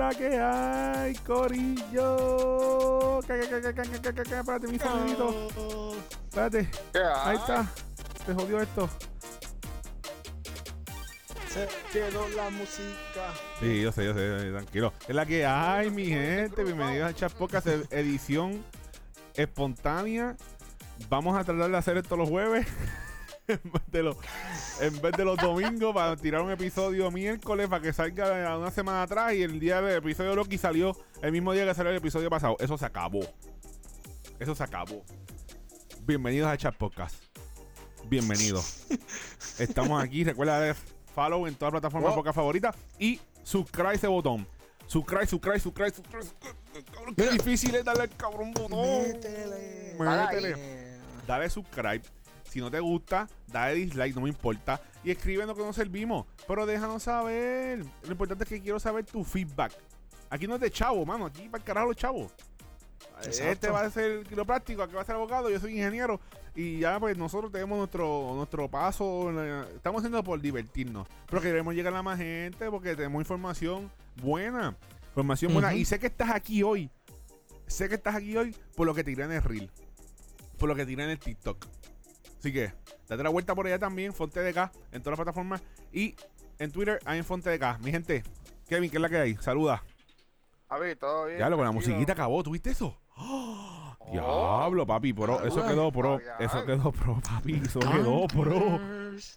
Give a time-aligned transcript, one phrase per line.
[0.00, 3.18] la que hay, Corillo?
[3.20, 5.46] Espérate, mi sonidito.
[6.24, 6.70] Espérate.
[7.22, 7.70] Ahí está.
[8.24, 8.88] Se jodió esto.
[11.48, 13.34] Se quedó la música.
[13.58, 14.94] Sí, yo sé, yo sé, tranquilo.
[15.06, 16.64] Es la que hay, mi gente.
[16.64, 17.26] Bienvenidos a
[17.70, 18.64] e- edición
[19.34, 20.34] espontánea.
[21.10, 22.66] Vamos a tratar de hacer esto los jueves.
[23.88, 24.16] de los,
[24.80, 29.02] en vez de los domingos, para tirar un episodio miércoles para que salga una semana
[29.02, 29.34] atrás.
[29.34, 32.56] Y el día del episodio Loki salió el mismo día que salió el episodio pasado.
[32.60, 33.20] Eso se acabó.
[34.38, 35.04] Eso se acabó.
[36.02, 37.16] Bienvenidos a Chat Podcast.
[38.08, 38.86] Bienvenidos.
[39.58, 40.24] Estamos aquí.
[40.24, 40.74] Recuerda de
[41.14, 42.16] follow en todas las plataformas Wow.
[42.20, 44.46] podcast favoritas y subscribe ese botón.
[44.86, 46.24] Subscribe, subscribe, subscribe, subscribe.
[46.92, 49.02] Cabrón, qué difícil es darle al cabrón botón.
[49.02, 49.94] Métele.
[49.98, 50.98] Métele.
[51.26, 52.02] Dale subscribe.
[52.50, 54.82] Si no te gusta, dale dislike, no me importa.
[55.04, 56.26] Y escríbenos que nos servimos.
[56.48, 57.84] Pero déjanos saber.
[58.02, 59.72] Lo importante es que quiero saber tu feedback.
[60.28, 61.26] Aquí no es de chavo, mano.
[61.26, 62.32] Aquí para el carajo los chavos.
[63.18, 63.52] Exacto.
[63.52, 66.20] Este va a ser quiropráctico, aquí va a ser abogado, yo soy ingeniero.
[66.56, 69.30] Y ya pues nosotros tenemos nuestro, nuestro paso.
[69.72, 71.06] Estamos haciendo por divertirnos.
[71.28, 74.76] Pero queremos llegar a más gente porque tenemos información buena.
[75.10, 75.72] Información buena.
[75.72, 76.90] Y sé que estás aquí hoy.
[77.68, 79.70] Sé que estás aquí hoy por lo que tiré en el reel.
[80.58, 81.64] Por lo que tiré en el TikTok.
[82.40, 82.72] Así que,
[83.06, 85.62] date la vuelta por allá también, Fonte de K, en todas las plataformas.
[85.92, 86.16] Y
[86.58, 87.78] en Twitter hay en Fonte de K.
[87.82, 88.22] Mi gente,
[88.66, 89.36] Kevin, ¿qué es la que hay?
[89.36, 89.84] Saluda.
[90.70, 91.38] A ver, todo bien.
[91.38, 92.98] Ya lo con la musiquita acabó, ¿tuviste eso?
[93.16, 93.94] ¡Oh!
[94.10, 95.44] Diablo, papi, pro.
[95.44, 96.18] Eso Ah, quedó pro.
[96.38, 97.60] Eso quedó pro, papi.
[97.62, 98.80] Eso quedó pro.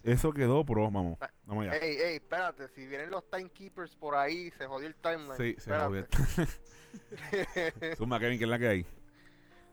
[0.02, 1.18] Eso quedó pro, vamos.
[1.44, 1.76] Vamos allá.
[1.76, 5.36] Ey, ey, espérate, si vienen los timekeepers por ahí, se jodió el timeline.
[5.36, 6.06] Sí, se Espérate.
[7.76, 7.96] jodió.
[7.96, 8.86] Suma, Kevin, ¿qué es la que hay?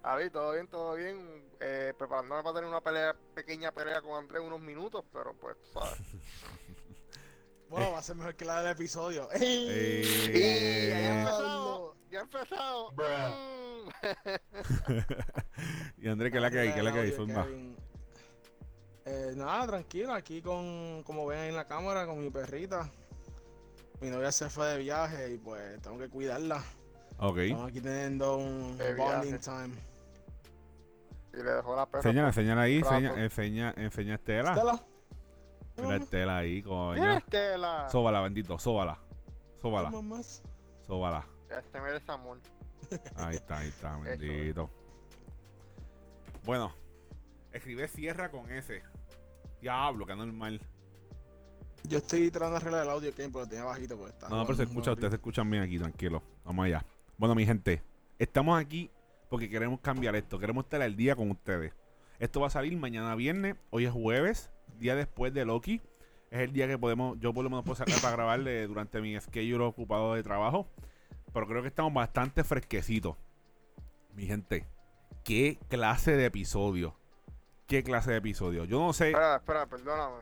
[0.03, 1.43] A ver, todo bien, todo bien.
[1.59, 5.99] Eh, preparándome para tener una pelea, pequeña pelea con Andrés unos minutos, pero pues, ¿sabes?
[7.69, 9.29] Bueno, va a ser mejor que la del episodio.
[9.39, 10.03] Eh,
[10.33, 12.91] Y ya ha empezado, ya ha empezado.
[12.91, 13.89] Mm.
[16.03, 16.73] y Andrés, ¿qué es la que hay?
[16.73, 17.11] ¿Qué es la que hay?
[17.11, 17.47] Zumba.
[19.05, 22.91] Eh, nada, tranquilo, aquí con, como ven ahí en la cámara, con mi perrita.
[24.01, 26.61] Mi novia se fue de viaje y pues tengo que cuidarla.
[27.19, 27.37] Ok.
[27.37, 29.90] Estamos aquí teniendo un bonding time.
[31.33, 32.01] Y le dejó la perra.
[32.03, 32.95] Señala, señala ahí, Rato.
[32.95, 34.51] enseña, enseña, enseña Estela.
[34.51, 34.83] Estela.
[35.77, 37.17] Mira Estela ahí, Mira, coño.
[37.17, 37.89] Estela.
[37.89, 38.99] Sóbala, bendito, sóbala.
[39.61, 39.91] Sóbala,
[40.85, 41.25] sóbala.
[41.49, 42.39] Este merece amor.
[43.15, 44.69] Ahí está, ahí está, bendito.
[46.43, 46.73] Bueno,
[47.51, 48.81] escribe sierra con S.
[49.61, 50.59] Diablo, que normal.
[51.83, 54.29] Yo estoy tratando de arreglar el audio, Kevin, pero lo tenía bajito porque está.
[54.29, 56.21] No, pero se escucha, ustedes se escuchan bien aquí, tranquilo.
[56.43, 56.83] Vamos allá.
[57.17, 57.83] Bueno, mi gente,
[58.19, 58.89] estamos aquí
[59.31, 60.37] porque queremos cambiar esto.
[60.37, 61.73] Queremos estar al día con ustedes.
[62.19, 63.55] Esto va a salir mañana viernes.
[63.69, 65.81] Hoy es jueves, día después de Loki.
[66.31, 69.17] Es el día que podemos, yo por lo menos puedo sacar para grabarle durante mi
[69.17, 70.67] schedule ocupado de trabajo.
[71.33, 73.15] Pero creo que estamos bastante fresquecitos.
[74.15, 74.67] Mi gente,
[75.23, 76.97] ¿qué clase de episodio?
[77.67, 78.65] ¿Qué clase de episodio?
[78.65, 79.11] Yo no sé.
[79.11, 80.17] Espera, espera, perdóname.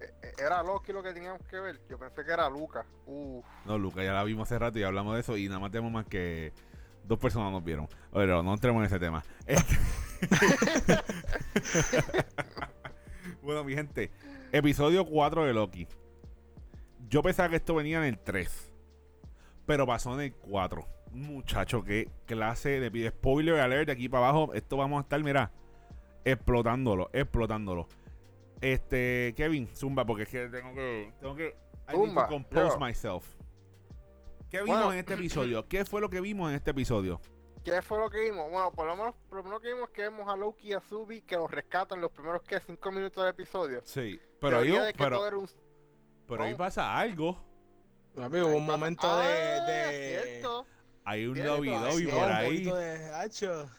[0.00, 1.80] Eh, ¿Era Loki lo que teníamos que ver?
[1.88, 2.84] Yo pensé que era Lucas.
[3.06, 3.46] Uf.
[3.66, 5.92] No, Luca, ya la vimos hace rato y hablamos de eso y nada más tenemos
[5.92, 6.52] más que
[7.10, 7.88] dos personas nos vieron.
[8.12, 9.22] Pero no entremos en ese tema.
[9.44, 9.76] Este-
[13.42, 14.10] bueno, mi gente,
[14.52, 15.88] episodio 4 de Loki.
[17.08, 18.72] Yo pensaba que esto venía en el 3,
[19.66, 20.86] pero pasó en el 4.
[21.10, 23.08] Muchacho, qué clase de pide.
[23.08, 24.54] Spoiler alert de aquí para abajo.
[24.54, 25.50] Esto vamos a estar, mira,
[26.24, 27.88] explotándolo, explotándolo.
[28.60, 31.12] Este, Kevin, zumba, porque es que tengo que.
[31.20, 31.56] Tengo que.
[31.92, 33.26] I need to compose myself.
[34.50, 34.92] ¿Qué vimos Bueno.
[34.92, 35.66] en este episodio?
[35.68, 37.20] ¿Qué fue lo que vimos en este episodio?
[37.64, 38.50] ¿Qué fue lo que vimos?
[38.50, 40.72] Bueno, por lo menos por lo primero que vimos es que vemos a Loki y
[40.72, 43.80] a Subi que los rescatan los primeros que 5 minutos del episodio.
[43.84, 45.50] Sí, pero ahí, pero, era un-
[46.26, 47.38] pero ahí pasa algo.
[48.16, 49.26] Amigo, hubo un momento de.
[49.26, 50.20] Ah, de...
[50.22, 50.66] cierto.
[51.04, 52.46] Hay un lobby lobby por un ahí.
[52.58, 53.70] poquito de hacho.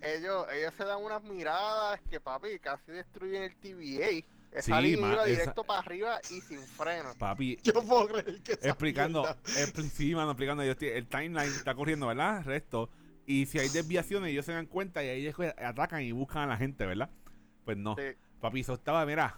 [0.00, 4.26] Ellos, ellos se dan unas miradas que papi casi destruyen el TVA.
[4.62, 7.10] Sí, Esa línea ma- iba esa- directo para arriba y sin freno.
[7.18, 11.74] Papi, Yo puedo creer que explicando, expli- sí, mano, explicando, yo estoy- el timeline está
[11.74, 12.42] corriendo, ¿verdad?
[12.44, 12.90] Resto.
[13.26, 16.46] Y si hay desviaciones, ellos se dan cuenta y ahí ellos atacan y buscan a
[16.46, 17.10] la gente, ¿verdad?
[17.64, 17.96] Pues no.
[17.96, 18.02] Sí.
[18.40, 19.36] Papi, eso estaba, mira,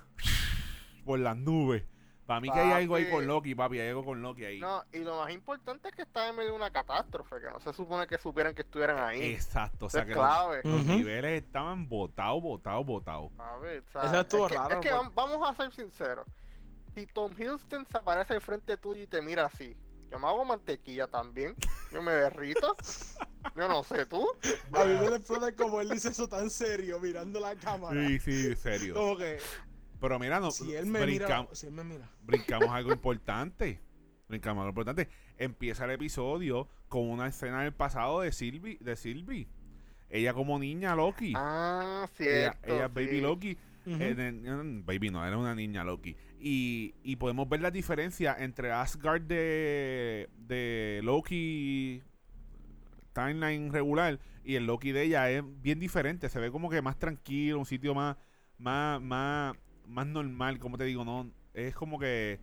[1.04, 1.84] por las nubes.
[2.28, 4.60] Para mí que hay algo ahí con Loki, papi, hay algo con Loki ahí.
[4.60, 7.58] No, y lo más importante es que está en medio de una catástrofe, que no
[7.58, 9.32] se supone que supieran que estuvieran ahí.
[9.32, 10.60] Exacto, o sea es que clave.
[10.62, 13.32] los, niveles estaban botados, botados, botados.
[13.38, 15.00] A ver, o sea, Eso estuvo es que, raro, es que pues.
[15.00, 16.26] vam- vamos a ser sinceros.
[16.94, 19.74] Si Tom Hiddleston se aparece al frente tuyo y te mira así,
[20.10, 21.54] yo me hago mantequilla también.
[21.90, 22.76] Yo me derrito.
[23.56, 24.28] Yo no sé tú.
[24.74, 27.98] A mí me explota como él dice eso tan serio, mirando la cámara.
[28.06, 28.92] Sí, sí, serio.
[28.92, 29.38] Como que
[30.00, 32.08] Pero mira, no, si él me brincam- mira, si él me mira.
[32.22, 33.80] brincamos algo importante.
[34.28, 35.08] Brincamos a lo importante.
[35.38, 38.78] Empieza el episodio con una escena del pasado de Sylvie.
[38.80, 39.48] De Sylvie.
[40.10, 41.32] Ella como niña Loki.
[41.36, 42.74] Ah, cierto.
[42.74, 43.20] ella es Baby.
[43.20, 43.56] Loki.
[43.86, 46.14] Eh, baby no, era una niña Loki.
[46.38, 52.02] Y, y podemos ver la diferencia entre Asgard de, de Loki
[53.14, 56.28] timeline regular y el Loki de ella es bien diferente.
[56.28, 58.16] Se ve como que más tranquilo, un sitio más,
[58.58, 59.56] más, más,
[59.88, 62.38] más normal, como te digo, no, es como que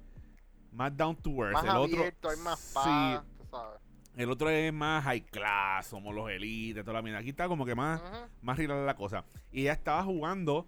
[0.72, 1.54] más down to earth.
[1.54, 3.80] Más el otro, hay más sí, paz, tú sabes.
[4.18, 7.20] el otro es más high class, somos los elites, toda la mierda.
[7.20, 8.02] Aquí está como que más,
[8.42, 9.26] relax la cosa.
[9.52, 10.68] Y ella estaba jugando,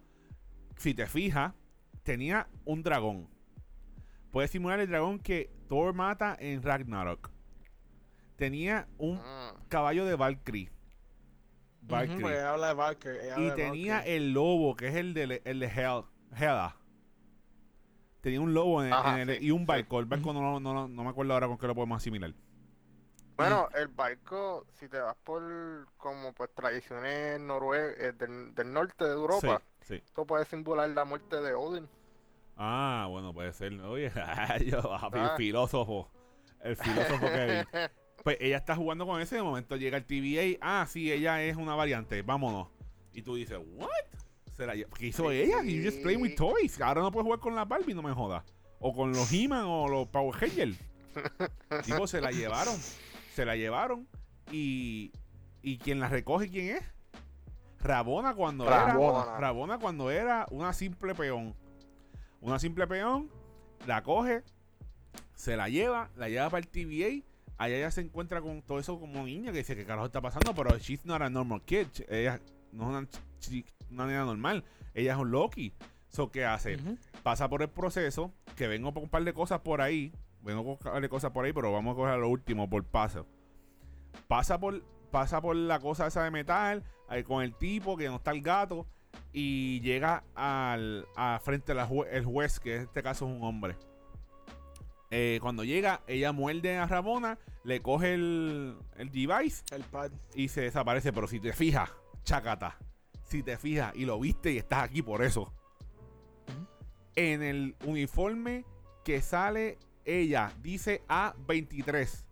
[0.77, 1.53] si te fijas,
[2.03, 3.27] tenía un dragón.
[4.31, 7.31] Puede simular el dragón que Thor mata en Ragnarok.
[8.35, 9.67] Tenía un Mm.
[9.67, 10.69] caballo de Valkyrie.
[11.89, 12.73] Habla de
[13.23, 14.15] ella y habla de tenía Valkyrie.
[14.17, 16.03] el lobo, que es el de, el de Hel,
[16.35, 16.75] Hela.
[18.21, 19.99] Tenía un lobo en, Ajá, en el- sí, y un barco.
[19.99, 22.33] El barco no, no, no, no me acuerdo ahora con qué lo podemos asimilar.
[23.37, 29.11] Bueno, el barco, si te vas por como pues tradiciones norue del, del norte de
[29.13, 30.01] Europa, Sí, sí.
[30.03, 31.87] esto puede simular la muerte de Odin.
[32.57, 33.79] Ah, bueno, puede ser.
[33.81, 34.11] Oye,
[34.65, 35.35] yo, papi, Ah.
[35.37, 36.09] filósofo.
[36.61, 37.65] El filósofo Kevin.
[38.23, 39.35] Pues ella está jugando con ese.
[39.35, 40.57] De momento llega el TVA.
[40.59, 42.23] Ah, sí, ella es una variante.
[42.23, 42.67] Vámonos.
[43.13, 43.89] Y tú dices, ¿what?
[44.57, 45.37] Se la lle- ¿Qué hizo Sí.
[45.37, 45.63] ella?
[45.63, 46.81] You just playing with toys.
[46.81, 48.43] Ahora no puedes jugar con la Barbie, no me jodas.
[48.79, 50.77] O con los He-Man o los Power Rangers.
[51.85, 52.75] Tipo, se la llevaron.
[53.33, 54.07] Se la llevaron.
[54.51, 55.11] Y.
[55.61, 56.83] ¿Y quien la recoge quién es?
[57.79, 58.85] Rabona cuando era.
[59.39, 59.77] Rabona.
[59.79, 61.55] Cuando era una simple peón.
[62.41, 63.29] Una simple peón.
[63.85, 64.43] La coge.
[65.35, 66.09] Se la lleva.
[66.15, 67.23] La lleva para el TVA.
[67.59, 70.53] Allá ella se encuentra con todo eso como niña que dice que carajo está pasando.
[70.53, 71.87] Pero she's not a normal kid.
[72.07, 72.39] Ella
[72.71, 73.07] no es una,
[73.89, 74.63] una niña normal.
[74.93, 75.73] Ella es un Loki.
[76.09, 76.77] So, ¿qué hace?
[77.21, 80.71] Pasa por el proceso, que vengo con un par de cosas por ahí, vengo con
[80.73, 83.27] un par de cosas por ahí, pero vamos a coger lo último por paso.
[84.27, 84.81] Pasa por,
[85.11, 88.41] pasa por la cosa esa de metal, ahí con el tipo que no está el
[88.41, 88.87] gato,
[89.33, 93.75] y llega al a frente al juez, que en este caso es un hombre.
[95.09, 100.11] Eh, cuando llega, ella muerde a Ramona, le coge el, el device El pad.
[100.35, 101.13] y se desaparece.
[101.13, 101.89] Pero si te fijas,
[102.23, 102.77] chacata,
[103.27, 105.53] si te fijas y lo viste y estás aquí por eso,
[107.15, 108.65] en el uniforme
[109.03, 112.23] que sale ella, dice A23.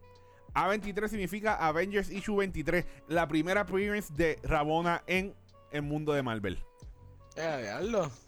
[0.53, 5.35] A23 significa Avengers Issue 23, la primera appearance de Rabona en
[5.71, 6.63] el mundo de Marvel.
[7.35, 7.69] Eh.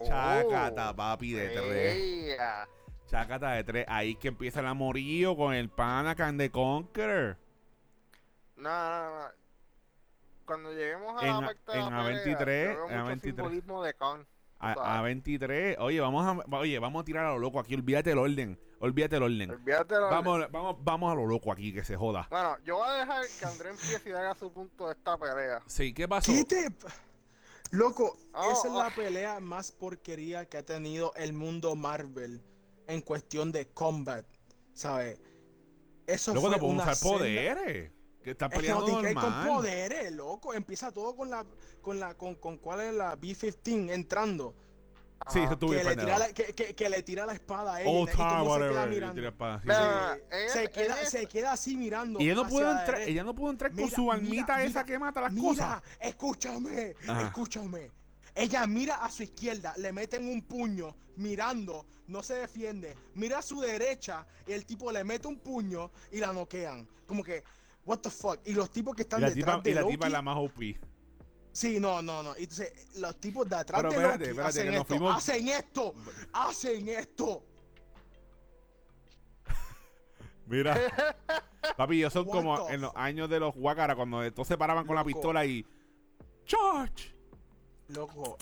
[0.04, 2.38] Chacata, Oh, papi, de tres.
[3.08, 3.86] Chacata de tres.
[3.88, 7.38] Ahí que empieza el amorío con el Panacan de Conqueror.
[8.58, 9.47] No, no, no.
[10.48, 12.98] Cuando lleguemos a En la A- parte de en la pelea, A23, yo veo en
[13.04, 13.22] mucho A23.
[13.22, 14.28] simbolismo de Khan.
[14.60, 15.18] A, sabes.
[15.26, 15.76] A23.
[15.80, 17.76] Oye, vamos a, oye, vamos a tirar a lo loco aquí.
[17.76, 18.60] Olvídate el orden.
[18.80, 19.52] Olvídate el orden.
[19.52, 22.28] Olvídate de la- Vamos, vamos, vamos a lo loco aquí, que se joda.
[22.32, 25.62] Bueno, yo voy a dejar que André empiece y haga su punto de esta pelea.
[25.68, 26.32] Sí, ¿qué pasó?
[26.32, 26.70] ¿Qué te...
[27.72, 28.96] Loco, Oh, esa es la oh.
[28.96, 32.42] pelea más porquería que ha tenido el mundo Marvel
[32.88, 34.26] en cuestión de combat,
[34.74, 35.20] ¿sabes?
[36.06, 37.92] Eso Luego podemos una usar poderes.
[38.28, 39.48] Que está Es peleando que ir con normal.
[39.48, 40.54] poderes, loco.
[40.54, 41.46] Empieza todo con la,
[41.82, 44.54] con la, con, con cuál es la B-15 entrando.
[45.32, 47.82] Sí, eso estuvo Que le, tira la, que, que- que le tira la espada a
[47.82, 48.90] y cómo time, se queda whatever.
[48.90, 49.16] mirando.
[49.16, 50.50] tira espada, sí, sí.
[50.50, 52.20] Se, se queda, se queda así mirando.
[52.20, 54.70] Y ella no pudo entrar, ella no pudo entrar con Mira, su mira, almita esa
[54.80, 55.82] mira, que mata las Mira, cosas.
[56.02, 57.22] escúchame, Ajá.
[57.22, 57.92] escúchame.
[58.36, 62.94] Ella mira a su izquierda, le meten un puño, mirando, no se defiende.
[63.16, 66.86] Mira a su derecha y el tipo le mete un puño y la noquean.
[67.08, 67.44] Como que,
[67.88, 68.40] what the fuck.
[68.46, 70.22] Y los tipos que están la, detrás tipa, de y la Loki, tipa es la
[70.22, 70.60] más OP.
[71.52, 72.36] Sí, no, no, no.
[72.36, 75.96] Entonces, los tipos de atrás Pero de espérate, Loki espérate, hacen esto, fuimos- hacen esto,
[76.34, 77.44] hacen esto.
[80.46, 80.78] Mira.
[81.76, 84.58] Papi, ellos son What como the en los años de los Wakara, cuando todos se
[84.58, 85.66] paraban con la pistola y.
[86.46, 87.14] ¡Charge!
[87.90, 88.38] Loco,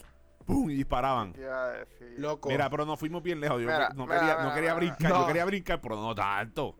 [0.46, 0.70] ¡Pum!
[0.70, 1.34] Y disparaban.
[2.18, 2.50] Loco.
[2.50, 3.60] Mira, pero nos fuimos bien lejos.
[3.62, 4.94] Yo Mira, no, mira, quería, mira, no quería mira.
[4.94, 5.28] brincar, yo No.
[5.28, 6.75] quería brincar, pero no tanto.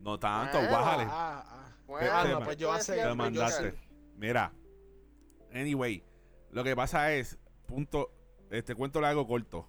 [0.00, 1.04] No tanto, bájale.
[1.08, 1.55] Ah, ah.
[1.86, 3.74] Bueno, Ah, Te- no, te- pues yo decías Te pues yo mandaste.
[4.16, 4.52] Mira.
[5.54, 6.02] Anyway,
[6.50, 8.10] lo que pasa es, punto,
[8.50, 9.68] este cuento largo corto.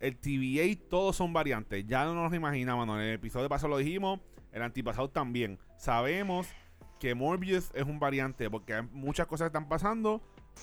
[0.00, 1.84] El TVA todos son variantes.
[1.86, 2.96] Ya no nos imaginábamos.
[2.98, 4.20] En el episodio pasado lo dijimos.
[4.52, 5.58] El antipasado también.
[5.76, 6.46] Sabemos
[7.00, 8.48] que Morbius es un variante.
[8.48, 10.22] Porque hay muchas cosas que están pasando.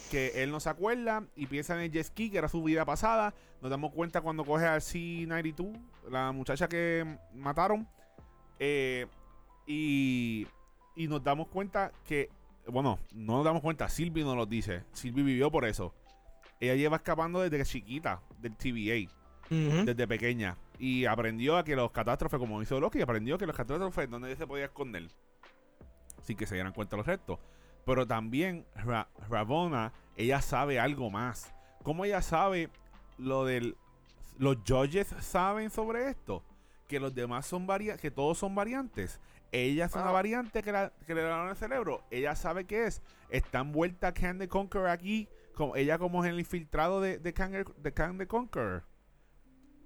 [0.09, 1.25] Que él no se acuerda.
[1.35, 3.33] Y piensa en el jet ski, que era su vida pasada.
[3.61, 5.77] Nos damos cuenta cuando coge al C-92.
[6.09, 7.87] La muchacha que mataron.
[8.59, 9.05] Eh,
[9.67, 10.47] y,
[10.95, 12.29] y nos damos cuenta que.
[12.67, 13.87] Bueno, no nos damos cuenta.
[13.89, 14.83] Sylvie nos lo dice.
[14.93, 15.93] Sylvie vivió por eso.
[16.59, 19.11] Ella lleva escapando desde chiquita del TVA.
[19.85, 20.57] Desde pequeña.
[20.79, 24.47] Y aprendió a que los catástrofes, como hizo Loki, aprendió que los catástrofes donde se
[24.47, 25.07] podía esconder.
[26.21, 27.37] Sin que se dieran cuenta los restos.
[27.85, 31.53] Pero también Ra- Ravonna, ella sabe algo más.
[31.83, 32.69] ¿Cómo ella sabe
[33.19, 33.75] lo del...
[34.39, 36.41] Los judges saben sobre esto?
[36.87, 39.19] Que los demás son variantes, que todos son variantes.
[39.55, 42.03] Ella es una variante que, la- que le dan el cerebro.
[42.11, 43.01] Ella sabe qué es.
[43.29, 45.29] Está envuelta Can the Conqueror aquí.
[45.53, 48.83] Como, ella como es el infiltrado de, de, Kang, de Kang the Conqueror.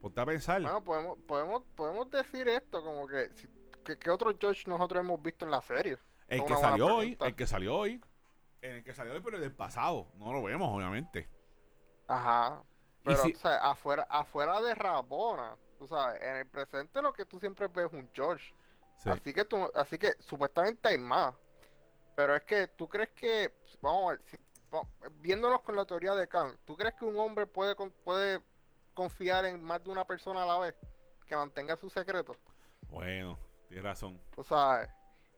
[0.02, 0.62] Ponte a pensar.
[0.62, 3.30] Bueno, podemos, podemos, podemos decir esto, como que,
[3.84, 5.98] que, que otro George nosotros hemos visto en la serie.
[6.28, 8.02] el que salió hoy, el que salió hoy.
[8.62, 10.08] El que salió hoy, pero el del pasado.
[10.16, 11.30] No lo vemos, obviamente.
[12.08, 12.64] Ajá.
[13.04, 17.26] Pero, si- o sea, afuera, afuera de Rabona, tú sabes, en el presente lo que
[17.26, 18.54] tú siempre ves es un George.
[19.00, 19.10] Sí.
[19.10, 21.34] Así que tú, así que supuestamente hay más.
[22.16, 24.38] Pero es que tú crees que, vamos a ver, si-
[24.70, 24.90] vamos-
[25.22, 28.42] viéndonos con la teoría de Kant, ¿tú crees que un hombre puede, puede
[28.94, 30.76] confiar en más de una persona a la vez
[31.26, 32.36] que mantenga su secreto?
[32.90, 34.20] Bueno, tienes razón.
[34.36, 34.94] O sea,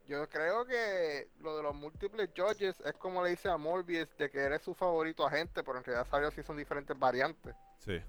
[0.08, 4.32] yo creo que lo de los múltiples judges es como le dice a Morbius de
[4.32, 7.56] que eres su favorito agente, pero en realidad sabes si son diferentes variantes.
[7.77, 8.01] Sí.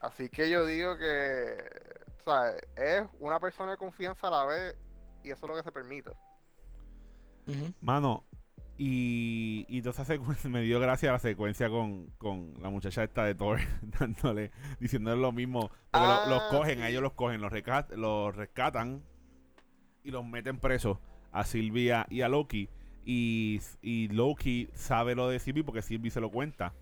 [0.00, 1.93] Así que yo digo que,
[2.24, 4.76] o sea, es una persona de confianza a la vez
[5.22, 6.10] y eso es lo que se permite.
[7.80, 8.24] Mano,
[8.78, 13.24] y, y toda esa secuencia me dio gracia la secuencia con, con la muchacha esta
[13.24, 13.58] de Thor,
[14.00, 14.50] dándole,
[14.80, 15.70] diciéndole lo mismo.
[15.90, 19.02] Porque lo- los Ah, cogen, a ellos los cogen, los, recat- los rescatan
[20.02, 20.98] y los meten presos
[21.32, 22.68] a Sylvia y a Loki.
[23.06, 26.72] Y, y Loki sabe lo de Sylvie porque Sylvie se lo cuenta.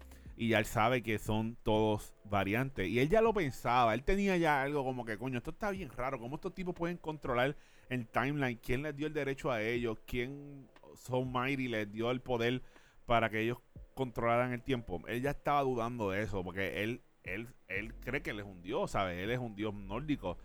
[0.42, 2.88] Y ya él sabe que son todos variantes.
[2.88, 3.94] Y él ya lo pensaba.
[3.94, 6.18] Él tenía ya algo como que, coño, esto está bien raro.
[6.18, 7.56] ¿Cómo estos tipos pueden controlar
[7.88, 8.58] el timeline?
[8.60, 9.98] ¿Quién les dio el derecho a ellos?
[10.04, 12.60] ¿Quién So Mighty les dio el poder
[13.06, 13.58] para que ellos
[13.94, 15.00] controlaran el tiempo?
[15.06, 16.42] Él ya estaba dudando de eso.
[16.42, 19.22] Porque él, él, él cree que él es un dios, ¿sabes?
[19.22, 20.38] Él es un dios nórdico.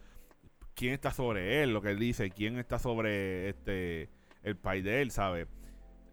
[0.75, 1.73] ¿Quién está sobre él?
[1.73, 2.29] Lo que él dice.
[2.29, 4.11] ¿Quién está sobre este
[4.43, 5.47] el país de él, ¿sabes?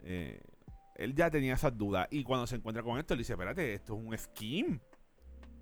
[0.05, 0.41] Eh,
[0.95, 2.07] él ya tenía esas dudas.
[2.11, 4.81] Y cuando se encuentra con esto, él dice, espérate, esto es un scheme.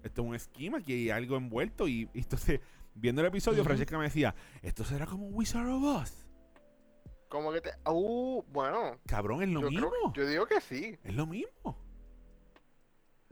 [0.03, 1.87] Esto es un scheme, aquí hay algo envuelto.
[1.89, 2.61] Y, y entonces,
[2.95, 3.65] viendo el episodio.
[3.65, 6.27] Francesca me decía, esto será como Wizard of Oz.
[7.29, 9.89] Como que te, uh, bueno, Cabrón, es lo yo, mismo.
[9.91, 10.99] creo yo digo que sí.
[11.03, 11.79] Es lo mismo.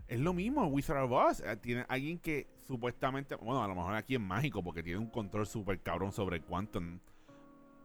[0.09, 1.41] Es lo mismo, Wizard of Oz.
[1.41, 5.11] Eh, Tiene alguien que supuestamente, bueno, a lo mejor aquí es mágico porque tiene un
[5.11, 6.99] control súper cabrón sobre el quantum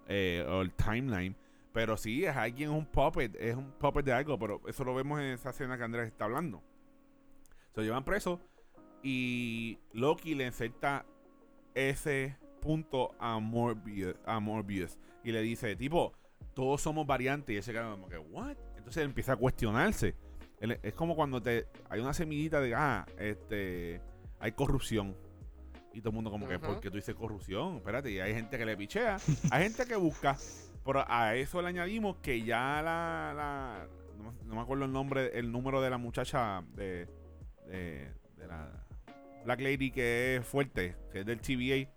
[0.07, 1.35] eh, o el timeline.
[1.75, 4.95] Pero sí, es alguien, es un puppet, es un puppet de algo, pero eso lo
[4.95, 6.63] vemos en esa escena que Andrés está hablando.
[7.73, 8.39] Se lo llevan preso
[9.03, 11.05] y Loki le inserta
[11.73, 16.13] ese punto a Morbius, a Morbius y le dice, tipo,
[16.53, 17.53] todos somos variantes.
[17.53, 18.55] Y él se queda como que, ¿what?
[18.77, 20.15] Entonces él empieza a cuestionarse.
[20.61, 23.99] Él- es como cuando te hay una semillita de, ah, este,
[24.39, 25.13] hay corrupción.
[25.91, 26.57] Y todo el mundo como que.
[26.57, 27.75] ¿por qué tú dices corrupción?
[27.75, 29.17] Espérate, y hay gente que le pichea.
[29.51, 30.37] hay gente que busca.
[30.85, 33.33] Pero a eso le añadimos que ya la...
[33.35, 33.87] la-
[34.17, 37.07] no, me- no me acuerdo el nombre, el número de la muchacha de,
[37.67, 38.71] de, de la
[39.43, 41.89] Black Lady que es fuerte, que es del TVA.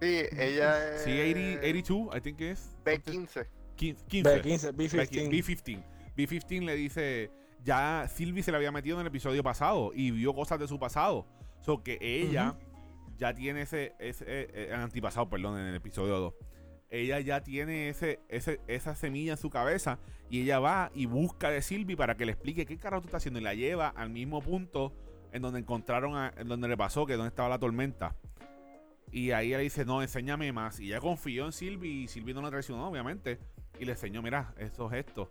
[0.00, 1.02] Sí, ella es.
[1.02, 2.76] Sí, 80, 82, I think es.
[2.84, 3.46] B15.
[3.76, 4.04] 15.
[4.06, 4.42] 15.
[4.42, 5.30] B15, B15.
[5.30, 5.84] B15.
[6.16, 7.30] B15 le dice,
[7.64, 10.78] ya Sylvie se le había metido en el episodio pasado y vio cosas de su
[10.78, 11.26] pasado.
[11.60, 12.56] So que ella
[13.16, 16.34] ya tiene ese, ese eh, eh, antipasado, perdón, en el episodio 2.
[16.90, 19.98] Ella ya tiene ese, ese, esa semilla en su cabeza
[20.30, 23.20] y ella va y busca de Sylvie para que le explique qué carajo tú estás
[23.22, 24.94] haciendo y la lleva al mismo punto
[25.32, 28.16] en donde encontraron, a- en donde le pasó, que donde estaba la tormenta.
[29.10, 30.80] Y ahí ella dice, no, enséñame más.
[30.80, 33.38] Y ella confió en Sylvie y Sylvie no la traicionó, obviamente.
[33.78, 35.28] Y le enseñó, mira, estos gestos.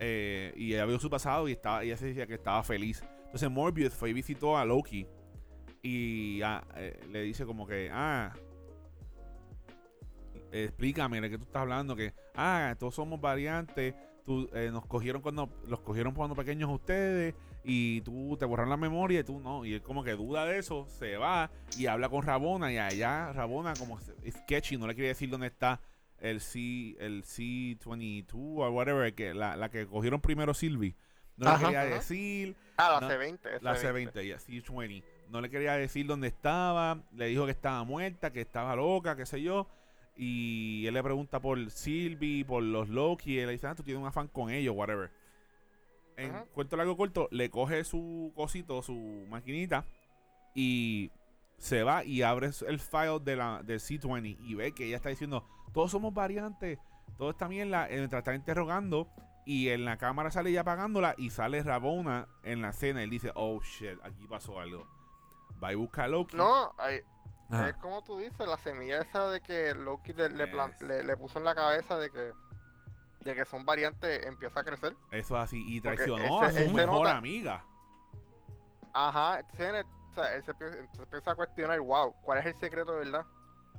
[0.00, 3.04] Eh, y ella vio su pasado y estaba, ella se decía que estaba feliz.
[3.24, 5.06] Entonces Morbius fue y visitó a Loki.
[5.82, 8.32] Y ah, eh, le dice como que, ah,
[10.52, 11.96] explícame de qué tú estás hablando.
[11.96, 13.94] Que, ah, todos somos variantes.
[14.24, 17.34] Tú, eh, nos cogieron cuando, los cogieron cuando pequeños ustedes.
[17.64, 19.64] Y tú te borraron la memoria y tú no.
[19.64, 22.72] Y él como que duda de eso, se va y habla con Rabona.
[22.72, 25.80] Y allá Rabona como es sketchy, no le quiere decir dónde está
[26.18, 30.94] el C, el C22 o whatever, que la, la que cogieron primero Sylvie.
[31.36, 31.94] No le quería Ajá.
[31.94, 33.60] decir, Ah, la No, C20.
[33.60, 35.02] la C20, ya, C20.
[35.30, 39.24] No le quería decir dónde estaba, le dijo que estaba muerta, que estaba loca, qué
[39.26, 39.66] sé yo.
[40.16, 43.82] Y él le pregunta por Sylvie, por los Loki, y él le dice, ah, tú
[43.82, 45.10] tienes un afán con ellos, whatever.
[46.16, 46.44] En Ajá.
[46.52, 48.94] cuento largo corto, le coge su cosito, su
[49.28, 49.84] maquinita,
[50.54, 51.10] y
[51.56, 55.08] se va y abre el file de la, del C20 y ve que ella está
[55.08, 56.78] diciendo, todos somos variantes,
[57.16, 59.08] todo está bien, la, mientras está interrogando,
[59.46, 63.02] y en la cámara sale ya apagándola y sale Rabona en la escena.
[63.02, 64.86] Él dice, oh shit, aquí pasó algo.
[65.62, 66.36] va y busca a Loki.
[66.36, 67.00] No, hay-
[67.52, 67.68] Ajá.
[67.70, 71.16] es como tú dices, la semilla esa de que Loki le, le, plan- le- le
[71.16, 72.32] puso en la cabeza de que
[73.20, 74.96] de que son variantes empieza a crecer.
[75.12, 75.62] Eso es así.
[75.68, 77.64] Y traicionó ese- a su mejor nota- amiga.
[78.92, 82.58] Ajá, entonces, o sea, él se, empieza- se empieza a cuestionar, wow, ¿cuál es el
[82.58, 83.24] secreto de verdad?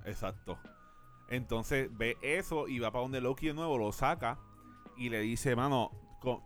[0.06, 0.58] Exacto.
[1.30, 4.38] Entonces ve eso y va para donde Loki de nuevo, lo saca
[4.98, 5.92] y le dice, mano,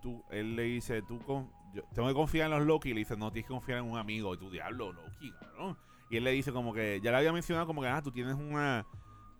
[0.01, 2.89] tú, él le dice, tú con, yo tengo que confiar en los Loki.
[2.89, 4.33] Y le dice, no, tienes que confiar en un amigo.
[4.33, 5.77] Y tú, diablo, Loki, cabrón.
[6.09, 8.33] Y él le dice como que, ya le había mencionado como que, ah, tú tienes
[8.35, 8.85] una,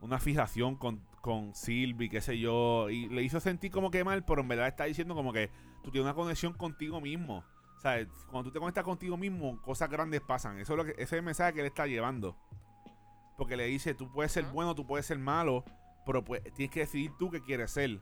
[0.02, 2.90] una fijación con, con Sylvie, qué sé yo.
[2.90, 5.50] Y le hizo sentir como que mal, pero en verdad está diciendo como que
[5.84, 7.44] tú tienes una conexión contigo mismo.
[7.78, 10.58] O sea, cuando tú te conectas contigo mismo, cosas grandes pasan.
[10.60, 12.36] Eso es lo que, ese es el mensaje que él está llevando.
[13.38, 15.64] Porque le dice, tú puedes ser bueno, tú puedes ser malo,
[16.06, 18.02] pero pues, tienes que decidir tú qué quieres ser.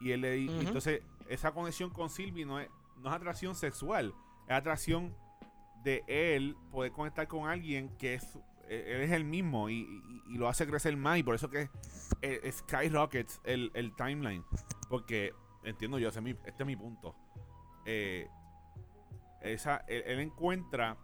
[0.00, 0.60] Y él le di- y Ujú.
[0.60, 4.14] entonces esa conexión con Sylvie no es, no es atracción sexual,
[4.46, 5.14] es atracción
[5.82, 10.22] de él poder conectar con alguien que es eh, él es el mismo y, y-
[10.34, 11.68] y lo hace crecer más y por eso que
[12.22, 14.44] eh, skyrockets el, el timeline.
[14.88, 15.32] Porque
[15.64, 17.16] entiendo yo ese es mi- este es mi punto.
[17.84, 18.28] Eh,
[19.40, 20.96] esa él, él encuentra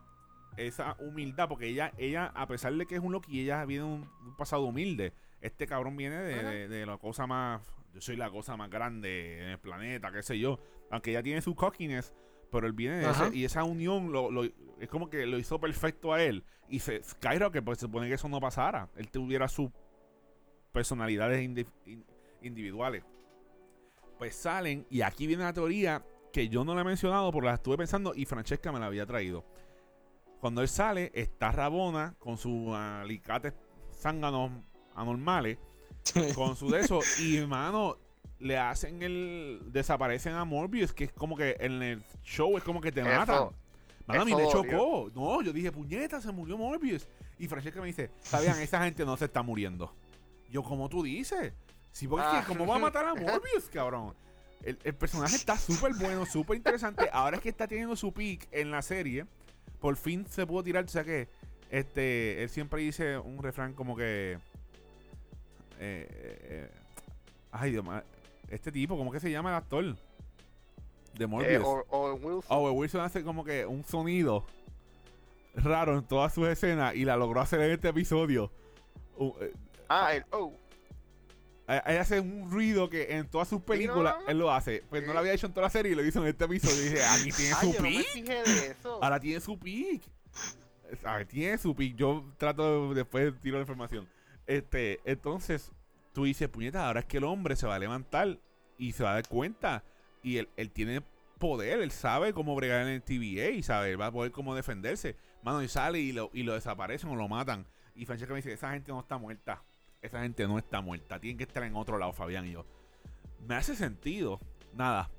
[0.57, 3.91] esa humildad porque ella ella a pesar de que es un Loki ella viene de
[3.91, 5.13] un, un pasado humilde.
[5.41, 7.63] Este cabrón viene de- de la cosa más
[7.95, 10.59] yo soy la cosa más grande en el planeta qué sé yo.
[10.91, 12.15] Aunque ella tiene su cockiness
[12.51, 15.59] pero él viene de ese, y esa unión lo, lo- es como que lo hizo
[15.59, 16.45] perfecto a él.
[16.69, 18.89] Y se Skyrocket pues se supone que eso no pasara.
[18.97, 19.71] Él tuviera sus
[20.73, 22.05] personalidades indi- in-
[22.43, 23.05] individuales.
[24.19, 27.55] Pues salen y aquí viene la teoría que yo no la he mencionado porque la
[27.55, 29.45] estuve pensando y Francesca me la había traído.
[30.41, 33.55] Cuando él sale está Rabona con sus alicates
[33.93, 34.51] zánganos
[34.95, 35.59] anormales
[36.35, 37.97] con su de eso y hermano
[38.39, 42.81] le hacen el desaparecen a Morbius que es como que en el show es como
[42.81, 43.49] que te Eso- matan
[44.07, 45.11] Mano, a mí me chocó.
[45.17, 47.09] No, yo dije, puñeta, se murió Morbius.
[47.41, 49.93] Y Francesca me dice, sabían, esa gente no se está muriendo.
[50.49, 51.53] Yo, como tú dices.
[51.91, 52.45] Sí, porque Ah.
[52.47, 54.15] ¿cómo va a matar a Morbius, cabrón?
[54.63, 57.09] El, el personaje está súper bueno, súper interesante.
[57.13, 59.27] Ahora es que está teniendo su peak en la serie.
[59.81, 61.29] Por fin se pudo tirar, o sea que
[61.69, 64.35] este, él siempre dice un refrán como que.
[64.35, 64.39] eh,
[65.81, 66.71] eh, eh,
[67.51, 68.03] ay, Dios mío.
[68.49, 69.97] Este tipo, ¿cómo que se llama el actor?
[71.15, 71.65] De Eh, Morbius.
[71.65, 72.45] o, o Wilson.
[72.49, 74.45] Owen Wilson hace como que un sonido
[75.55, 78.51] raro en todas sus escenas y la logró hacer en este episodio.
[79.17, 79.53] Uh, eh,
[79.89, 80.53] Ah, el oh.
[81.69, 84.29] él hace un ruido que en todas sus películas no, no.
[84.29, 84.83] él lo hace.
[84.91, 86.77] Pues no lo había hecho en toda la serie y lo hizo en este episodio.
[86.83, 88.27] Y dije, aquí tiene Ay, su pick.
[88.27, 88.77] de.
[89.01, 90.03] Ahora tiene su pick.
[91.03, 91.27] ¿Sabes?
[91.29, 91.97] Tiene su pick.
[91.97, 94.09] Yo trato de- después tiro la información.
[94.47, 95.73] Este, entonces,
[96.17, 98.39] tú dices, puñeta, ahora es que el hombre se va a levantar
[98.79, 99.85] y se va a dar cuenta.
[100.23, 101.03] Y él, él tiene
[101.39, 103.93] poder, él sabe cómo bregar en el TVA, ¿sabes?
[103.93, 105.15] Él va a poder cómo defenderse.
[105.43, 107.67] Mano, y sale y lo, y lo desaparecen o lo matan.
[107.95, 109.63] Y Francesca me dice, esa gente no está muerta.
[110.01, 111.21] Esa gente no está muerta.
[111.21, 112.65] Tienen que estar en otro lado, Fabián y yo.
[113.47, 114.41] Me hace sentido.
[114.73, 115.11] Nada.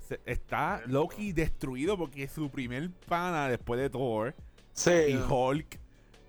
[0.00, 4.34] Se- está Loki destruido porque es su primer pana después de Thor
[4.72, 4.90] Sí.
[5.08, 5.78] y Hulk.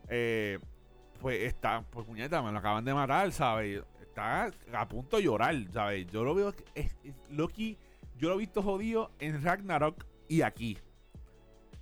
[0.10, 0.60] eh,
[1.22, 3.82] pues está, pues puñeta, me lo acaban de matar, ¿sabes?
[4.10, 6.08] Está a punto de llorar, ¿sabes?
[6.12, 7.78] Yo lo veo, que es- es- Loki,
[8.18, 10.78] yo lo he visto jodido en Ragnarok y aquí.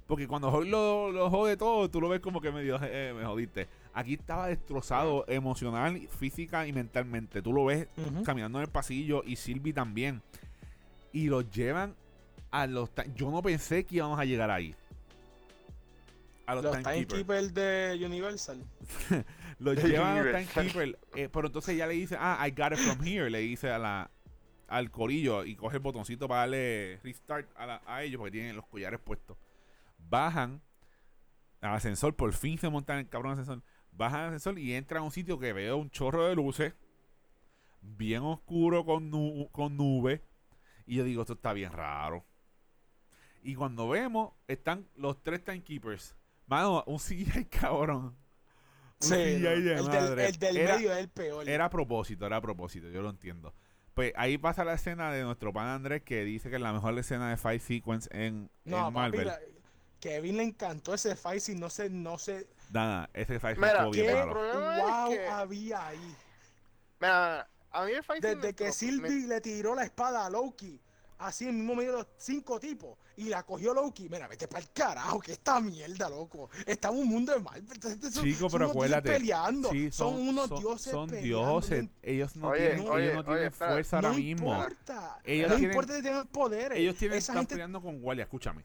[0.06, 3.26] Porque cuando Hulk lo, lo jode todo, tú lo ves como que medio, eh, me
[3.26, 3.68] jodiste.
[3.94, 7.42] Aquí estaba destrozado emocional, física y mentalmente.
[7.42, 7.88] Tú lo ves
[8.24, 10.22] caminando en el pasillo y Sylvie también.
[11.12, 11.96] Y los llevan
[12.52, 12.90] a los...
[13.16, 14.76] Yo no pensé que íbamos a llegar ahí.
[16.48, 17.54] A los, Los timekeepers.
[17.54, 18.64] de Universal.
[19.60, 20.54] Los De llevan a los Universal.
[20.68, 20.98] timekeepers.
[21.16, 23.30] eh, pero entonces ya le dice, ah, I got it from here.
[23.30, 24.10] Le dice a la,
[24.68, 28.56] al corillo y coge el botoncito para darle restart a, la- a ellos porque tienen
[28.56, 29.38] los collares puestos.
[29.98, 30.62] Bajan
[31.62, 33.62] al ascensor, por fin se montan el cabrón ascensor.
[33.92, 36.74] Bajan al ascensor y entran a un sitio que veo un chorro de luces,
[37.82, 40.22] bien oscuro con, nu- con nubes.
[40.86, 42.24] Y yo digo, esto está bien raro.
[43.44, 46.16] Y cuando vemos, están los tres timekeepers.
[46.48, 48.06] Mano, un CGI cabrón.
[48.06, 48.16] Un
[49.00, 49.50] Sí, CGI no.
[49.50, 51.48] de el, del, el del Era- medio es el peor.
[51.48, 53.54] era a propósito, era a propósito, yo lo entiendo.
[53.94, 56.98] Pues ahí pasa la escena de nuestro pan Andrés que dice que es la mejor
[57.00, 59.26] escena de Fight Sequence en, no, en papi, Marvel.
[59.28, 59.40] la-
[60.00, 63.92] Kevin le encantó ese fight y no sé, no sé Nada, ese Fight Mira, estuvo
[63.92, 64.32] bien malo.
[64.32, 66.16] problema es wow que- había ahí.
[67.00, 70.30] Mira, a mí el fight Desde me- que me- Sylvie le tiró la espada a
[70.30, 70.80] Loki,
[71.20, 74.48] así en el mismo medio de los cinco tipos, y la cogió Loki, mira, vete
[74.48, 76.50] para el carajo, que esta mierda, loco.
[76.66, 77.64] Está en un mundo de mal.
[78.22, 79.10] Chico, pero acuérdate.
[79.12, 79.70] peleando.
[79.72, 81.90] Sí, son, unos son- dioses Son peleando, dioses.
[82.04, 84.54] Ellos no Oye, tienen, oye, ellos no oye, tienen fuerza ahora no mismo.
[84.56, 85.20] importa.
[85.24, 86.78] Ellos no tienen- importa que tengan poderes.
[86.78, 88.64] Ellos tienen, Esa están gente peleando con guardia, escúchame.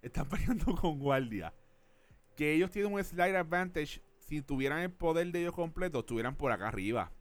[0.00, 1.52] Están peleando con guardia.
[2.36, 4.02] que ellos tienen un slide advantage.
[4.26, 7.12] Si tuvieran el poder de ellos completo, estuvieran por acá arriba.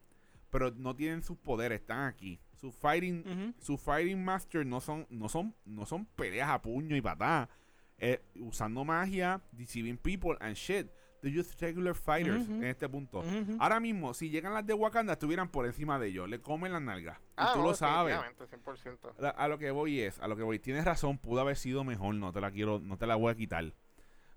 [0.50, 2.40] Pero no tienen sus poderes, están aquí.
[2.62, 3.54] Su fighting, Ujú.
[3.60, 7.50] su fighting master no son, no son, no son peleas a puño y patada.
[7.98, 10.88] Eh, usando magia, deceiving people and shit.
[11.22, 13.24] They're just regular fighters en este punto.
[13.60, 16.28] Ahora mismo, si llegan las de Wakanda, estuvieran por encima de ellos.
[16.28, 17.20] Le comen las nalgas.
[17.20, 18.16] Y Ah, tú no, lo sabes.
[18.18, 19.14] definitivamente, 100%.
[19.20, 21.84] La- A lo que voy es, a lo que voy, tienes razón, pudo haber sido
[21.84, 23.72] mejor, no te la quiero, no te la voy a quitar.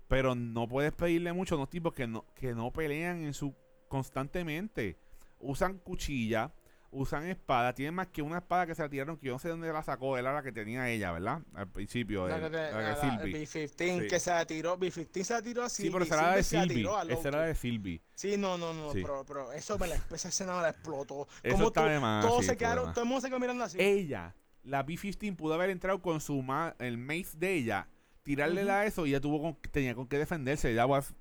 [0.07, 3.55] Pero no puedes pedirle mucho a unos tipos que no, que no pelean en su
[3.87, 4.97] constantemente.
[5.39, 6.53] Usan cuchilla,
[6.97, 9.49] usan espada, tienen más que una espada que se la tiraron, que yo no sé
[9.49, 11.41] dónde la sacó, era la que tenía ella, ¿verdad?
[11.53, 13.45] Al principio, La el- la la- Sylvie.
[13.45, 14.07] B15 Sí.
[14.07, 15.83] que se la tiró, B15 se la tiró así.
[15.83, 18.01] Sí, pero era de a Esa era de Sylvie.
[18.13, 19.01] Sí, no, no, no, Sí.
[19.01, 21.27] pero, pero eso me la, esa escena me la explotó.
[21.43, 22.25] Eso Como está tú- de más.
[22.25, 23.77] todos sí, se quedaron, todo el mundo se quedó mirando así.
[23.79, 27.87] ella, la B-15 pudo haber entrado con su ma el mace de ella,
[28.23, 28.67] tirarle Ujú.
[28.67, 30.73] la eso y ella tuvo con, tenía con qué defenderse.
[30.75, 31.13] That was-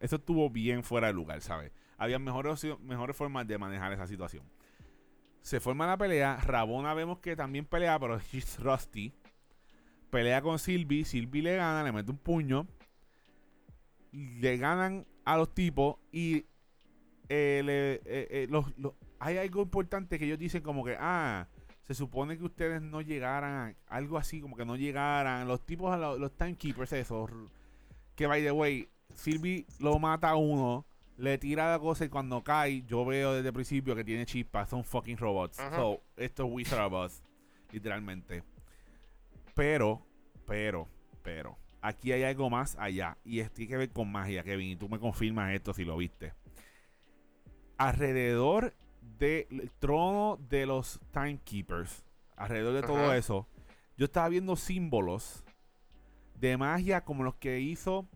[0.00, 1.72] eso estuvo bien fuera de lugar, ¿sabes?
[1.98, 4.42] Había mejores, mejores formas de manejar esa situación.
[5.42, 6.36] Se forma la pelea.
[6.36, 9.12] Rabona vemos que también pelea, pero she's rusty.
[10.10, 11.04] Pelea con Sylvie.
[11.04, 12.66] Sylvie le gana, le mete un puño.
[14.12, 16.46] Le ganan a los tipos y
[17.28, 21.46] eh, le- eh, eh, los- los- hay algo importante que ellos dicen como que, ah,
[21.86, 26.18] se supone que ustedes no llegaran, algo así, como que no llegaran, los tipos, los,
[26.18, 27.30] los timekeepers, esos,
[28.16, 30.84] que by the way, Sylvie lo mata a uno,
[31.20, 34.70] le tira la cosa y cuando cae, yo veo desde el principio que tiene chispas,
[34.70, 35.60] son fucking robots.
[35.60, 35.76] Ajá.
[35.76, 37.22] So, esto es Wizard of Oz,
[37.70, 38.42] literalmente.
[39.54, 40.06] Pero,
[40.46, 40.88] pero,
[41.22, 44.76] pero, aquí hay algo más allá, y esto tiene que ver con magia, Kevin, y
[44.76, 46.32] tú me confirmas esto si lo viste.
[47.76, 48.74] Alrededor
[49.18, 52.04] del trono de los timekeepers,
[52.36, 53.46] alrededor de todo eso,
[53.98, 55.44] yo estaba viendo símbolos
[56.34, 58.08] de magia como los que hizo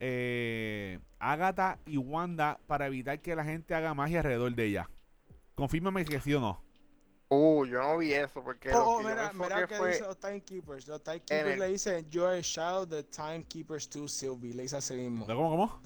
[0.00, 4.90] eh, Agatha y Wanda para evitar que la gente haga magia alrededor de ella.
[5.54, 6.62] Confírmame que sí o no.
[7.28, 9.88] Uh, yo no vi eso porque Oh, lo que yo mira, me mira que fue...
[9.88, 10.86] dice los timekeepers.
[10.86, 14.52] Los timekeepers el- le dicen, you're a child of the timekeepers to Sylvie.
[14.54, 15.26] Le dice así mismo.
[15.26, 15.80] ¿Cómo, cómo?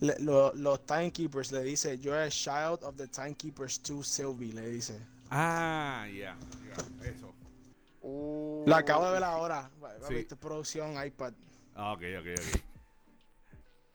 [0.00, 4.52] Le- lo- los timekeepers le dice, you're a child of the timekeepers to Sylvie.
[4.52, 5.00] Le dice.
[5.30, 6.36] Ah, ya.
[7.04, 7.32] eso.
[8.02, 9.70] Uh, Lo acabo de ver ahora.
[10.08, 10.26] Sí.
[10.38, 11.32] Producción iPad.
[11.74, 12.60] Ah, ok, ok, ok.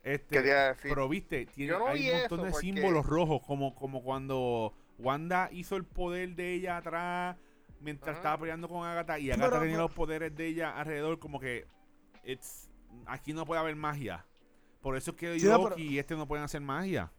[0.05, 0.91] Este, ¿Qué te iba a decir?
[0.91, 4.71] Pero viste, tiene, Yo no hay un montón de porque- símbolos rojos, como, como cuando
[4.99, 7.35] Wanda hizo el poder de ella atrás
[7.79, 8.19] mientras Ajá.
[8.19, 11.65] estaba peleando con Agatha y Pero- Agatha tenía los poderes de ella alrededor, como que
[12.23, 12.69] it's,
[13.07, 14.23] aquí no puede haber magia.
[14.79, 17.11] Por eso es que Sí, no, Loki pero- y este no pueden hacer magia.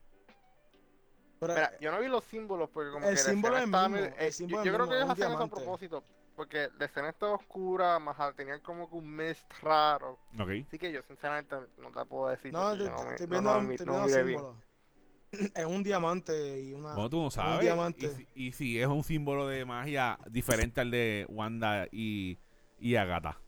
[1.41, 4.07] Pero, Mira, yo no vi los símbolos porque como El que símbolo es estaba mismo,
[4.07, 6.05] el eh, símbolo yo, creo mismo, que ellos hacen eso a propósito
[6.37, 10.19] porque la escena está oscura, más tenían como que un mist raro.
[10.69, 12.53] Así que yo sinceramente no te puedo decir.
[12.53, 14.27] no, te- yo me- estoy no, bien.
[14.27, 14.57] símbolos.
[15.55, 16.95] Es un diamante y una.
[16.95, 17.61] Bueno, tú no sabes.
[17.61, 18.07] diamante.
[18.07, 22.39] Y, si- y si es un símbolo de magia diferente al de Wanda y,
[22.79, 23.39] y Agatha.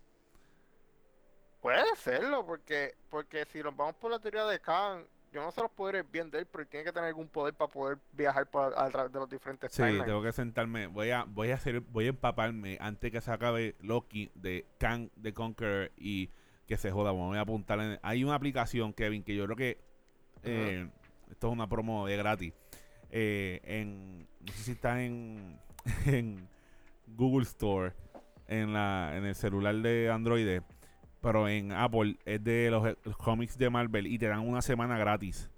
[1.60, 5.60] Puede serlo, porque porque si nos vamos por la teoría de Khan, yo no sé
[5.60, 8.48] los poderes bien de él, pero él tiene que tener algún poder para poder viajar
[8.50, 10.06] por, a través de los diferentes Sí, timelines.
[10.06, 10.86] tengo que sentarme.
[10.86, 15.10] Voy a, voy a hacer, voy a empaparme antes que se acabe Loki de Kang
[15.16, 16.30] de Conqueror y
[16.66, 17.12] que se joda.
[17.12, 19.78] Me voy a apuntar en, hay una aplicación, Kevin, que yo creo que
[20.44, 20.88] eh,
[21.30, 22.52] esto es una promo de gratis.
[23.10, 25.58] Eh, en no sé si está en,
[26.06, 26.48] en
[27.06, 27.92] Google Store
[28.46, 30.60] en la en el celular de Android,
[31.20, 34.98] pero en Apple es de los, los cómics de Marvel y te dan una semana
[34.98, 35.50] gratis.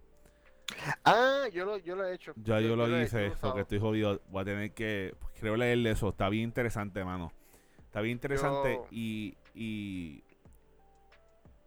[1.05, 2.33] Ah, yo lo, yo lo he hecho.
[2.37, 4.21] Ya yo, lo hice, he porque estoy jodido.
[4.29, 5.15] Voy a tener que.
[5.39, 6.11] Creo leerle eso.
[6.11, 7.33] Está bien interesante, mano.
[7.79, 10.23] Está bien interesante Yo- y, y.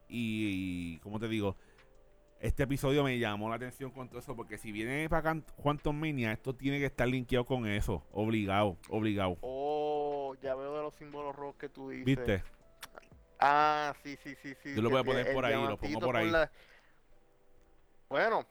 [0.08, 0.98] Y.
[1.00, 1.58] ¿Cómo te digo?
[2.40, 4.36] Este episodio me llamó la atención con todo eso.
[4.36, 8.06] Porque si viene para Quantum Mania, esto tiene que estar linkeado con eso.
[8.12, 9.38] Obligado, obligado.
[9.42, 12.06] Oh, ya veo de los símbolos rojos que tú dices.
[12.06, 12.44] ¿Viste?
[13.46, 14.74] Ah, sí, sí, sí, sí.
[14.74, 16.32] Yo lo voy a poner por ahí, lo pongo por ahí.
[16.32, 16.50] la-
[18.08, 18.46] Bueno.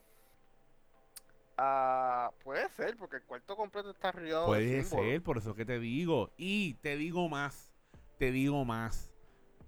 [1.57, 5.79] Ah, puede ser, porque el cuarto completo está de Puede ser, por eso que te
[5.79, 6.31] digo.
[6.37, 7.73] Y te digo más,
[8.19, 9.11] te digo más.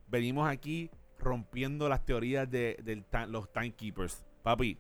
[0.08, 4.26] Venimos aquí rompiendo las teorías de ti- los timekeepers.
[4.42, 4.78] Papi,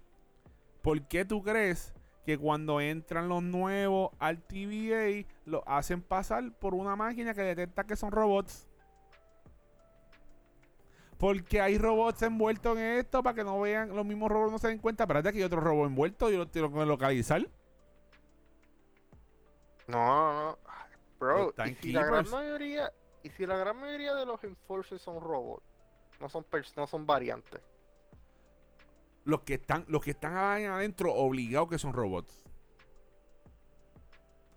[0.82, 1.94] ¿por qué tú crees
[2.26, 7.84] que cuando entran los nuevos al TVA lo hacen pasar por una máquina que detecta
[7.84, 8.68] que son robots?
[11.24, 14.68] Porque hay robots envueltos en esto para que no vean, los mismos robots no se
[14.68, 15.04] den cuenta.
[15.04, 17.48] Espérate que hay otro robot envuelto, yo lo tengo que localizar.
[19.86, 20.58] No, no, no.
[21.18, 25.18] Bro, y si la gran mayoría, y si la gran mayoría de los enforcers son
[25.18, 25.64] robots,
[26.20, 27.62] no son pers- no son variantes.
[29.24, 32.43] los que están, los que están adentro obligados que son robots.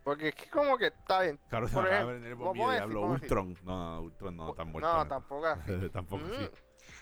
[0.07, 1.37] Porque es que como que está bien.
[1.49, 3.07] Claro, se Por de ejemplo, el bombillo a de decir, diablo.
[3.07, 3.57] Ultron.
[3.65, 4.93] No, no, Ultron no, tan muerto.
[4.93, 5.89] No, tampoco así.
[5.91, 6.43] tampoco así.
[6.45, 6.49] Mm,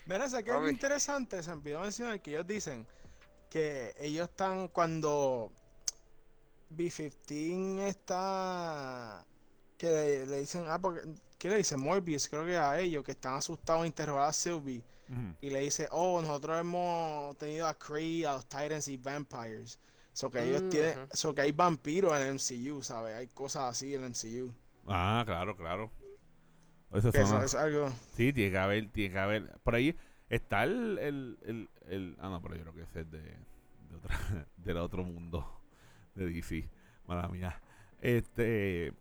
[0.06, 0.70] Mira, sé que es Papi.
[0.70, 2.84] interesante, se me olvidó mencionar que ellos dicen
[3.48, 5.52] que ellos están cuando
[6.70, 9.24] B-15 está
[9.78, 11.02] que le, le dicen, ah, porque,
[11.38, 11.78] ¿qué le dicen?
[11.78, 14.82] Morbius, creo que a ellos que están asustados a interrogar a Sylvie
[15.40, 19.78] y le dice, oh, nosotros hemos tenido a Kree, a los Titans y Vampires.
[20.16, 23.14] So que ellos Mm, tienen, so que hay vampiros en el MCU, ¿sabes?
[23.16, 24.52] Hay cosas así en el MCU.
[24.86, 25.90] Ah, claro, claro.
[26.92, 27.90] Eso eso es algo.
[28.12, 29.58] Sí, tiene que haber, tiene que haber.
[29.62, 29.96] Por ahí
[30.28, 33.96] está el, el, el, el- ah no, pero yo creo que ese es de, de
[33.96, 35.60] otra, del otro mundo
[36.14, 36.68] de DC.
[37.06, 37.60] Mala mía.
[38.00, 38.92] Este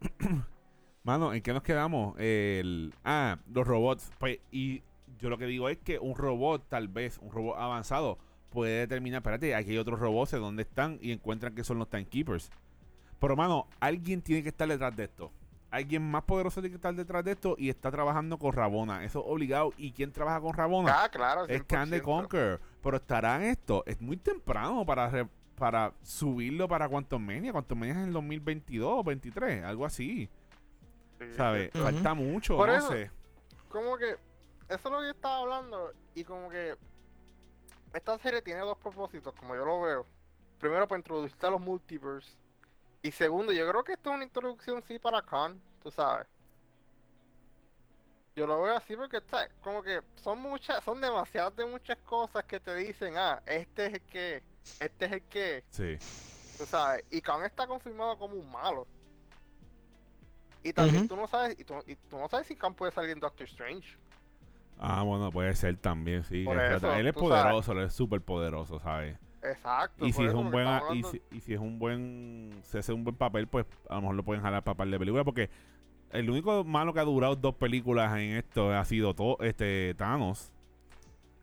[1.04, 2.16] Mano, ¿en qué nos quedamos?
[2.18, 4.10] El, ah, los robots.
[4.18, 4.82] Pues, y
[5.18, 8.18] yo lo que digo es que un robot, tal vez, un robot avanzado,
[8.50, 10.98] puede determinar, espérate, aquí hay otros robots, ¿de dónde están?
[11.00, 12.50] Y encuentran que son los timekeepers.
[13.18, 15.30] Pero, mano, alguien tiene que estar detrás de esto.
[15.70, 19.04] Alguien más poderoso tiene que estar detrás de esto y está trabajando con Rabona.
[19.04, 19.72] Eso es obligado.
[19.76, 21.02] ¿Y quién trabaja con Rabona?
[21.04, 21.44] Ah, claro.
[21.46, 22.04] es Can de 100%.
[22.04, 22.60] Conquer.
[22.82, 23.82] Pero estará en esto.
[23.86, 27.52] Es muy temprano para, re- para subirlo para Quantum Mania.
[27.52, 30.30] Quantum Mania es en el 2022 o 23, algo así.
[31.18, 31.70] Sí, ¿Sabes?
[31.72, 33.10] Falta mucho, Por no eso- sé.
[33.68, 34.18] como que eso
[34.68, 36.74] es lo que yo estaba hablando y como que
[37.96, 40.06] esta serie tiene dos propósitos como yo lo veo
[40.58, 42.30] primero para introducirte a los multiverse
[43.02, 46.26] y segundo yo creo que esto es una introducción sí para Khan tú sabes
[48.34, 52.44] yo lo veo así porque está como que son muchas son demasiadas de muchas cosas
[52.44, 54.42] que te dicen ah este es el que
[54.80, 55.96] este es el que Sí.
[56.58, 58.86] tú sabes, y Khan está confirmado como un malo.
[60.64, 63.10] Y también tú no sabes, y tú, y tú no sabes si Khan puede salir
[63.10, 63.96] en Doctor Strange.
[64.78, 66.42] Ah, bueno, puede ser también, sí.
[66.42, 67.12] Eso, él es sabes.
[67.14, 69.16] poderoso, él es súper poderoso, ¿sabes?
[69.42, 70.04] Exacto.
[70.06, 73.04] Y si es un buen y si, y si es un buen se hace un
[73.04, 75.48] buen papel, pues a lo mejor lo pueden jalar para par de películas porque
[76.10, 80.50] el único malo que ha durado dos películas en esto ha sido todo este Thanos.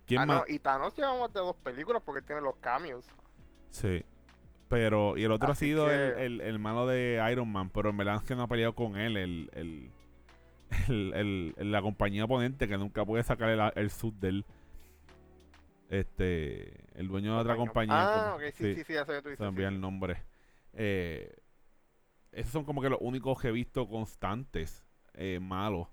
[0.05, 0.37] ¿Quién Ah, más?
[0.47, 3.05] no, y Thanos llevamos de dos películas porque tiene los cambios.
[3.71, 4.03] Sí.
[4.67, 7.69] Pero, y el otro Así ha sido que- el, el, el malo de Iron Man,
[7.69, 9.91] pero en verdad es que no ha peleado con él, el, el,
[10.89, 14.45] el, el- el- la compañía oponente que nunca puede sacar el, el suit de él.
[15.89, 17.95] Este, el dueño de otra compañía.
[17.95, 19.39] Ah, como- ok, sí, sí, sí, tú se dices.
[19.39, 19.63] me sí, sí.
[19.63, 20.17] el nombre.
[20.73, 21.35] Eh,
[22.31, 24.83] esos son como que los únicos que he visto constantes
[25.13, 25.87] eh, malos.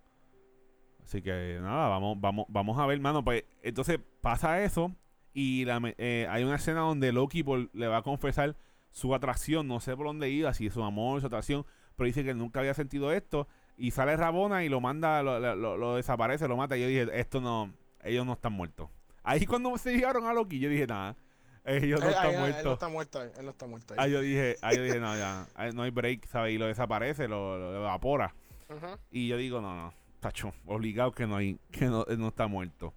[1.05, 3.23] Así que nada, vamos, vamos, vamos a ver, mano.
[3.25, 4.95] Pues entonces pasa eso
[5.35, 8.57] y la eh, hay una escena donde Loki por- le va a confesar
[8.91, 11.67] su atracción, no sé por dónde iba, si es su amor, su atracción,
[11.97, 13.47] pero dice que nunca había sentido esto
[13.81, 16.77] y sale Rabona y lo manda, lo, lo- desaparece, lo mata.
[16.77, 18.89] Y yo dije, esto no, ellos no están muertos.
[19.23, 21.17] Ahí cuando se llegaron a Loki, yo dije, nada,
[21.65, 22.73] ellos no están él- él no muertos.
[22.75, 23.99] está muerto ahí, él no está muerto ahí.
[24.01, 26.55] Ah, yo dije, ah, yo dije, no, ya, no hay break, ¿sabes?
[26.55, 28.35] Y lo desaparece, lo, lo evapora.
[28.69, 28.87] Ujú.
[29.11, 32.95] Y yo digo, no, no, tacho, obligado que no hay, que no, no está muerto.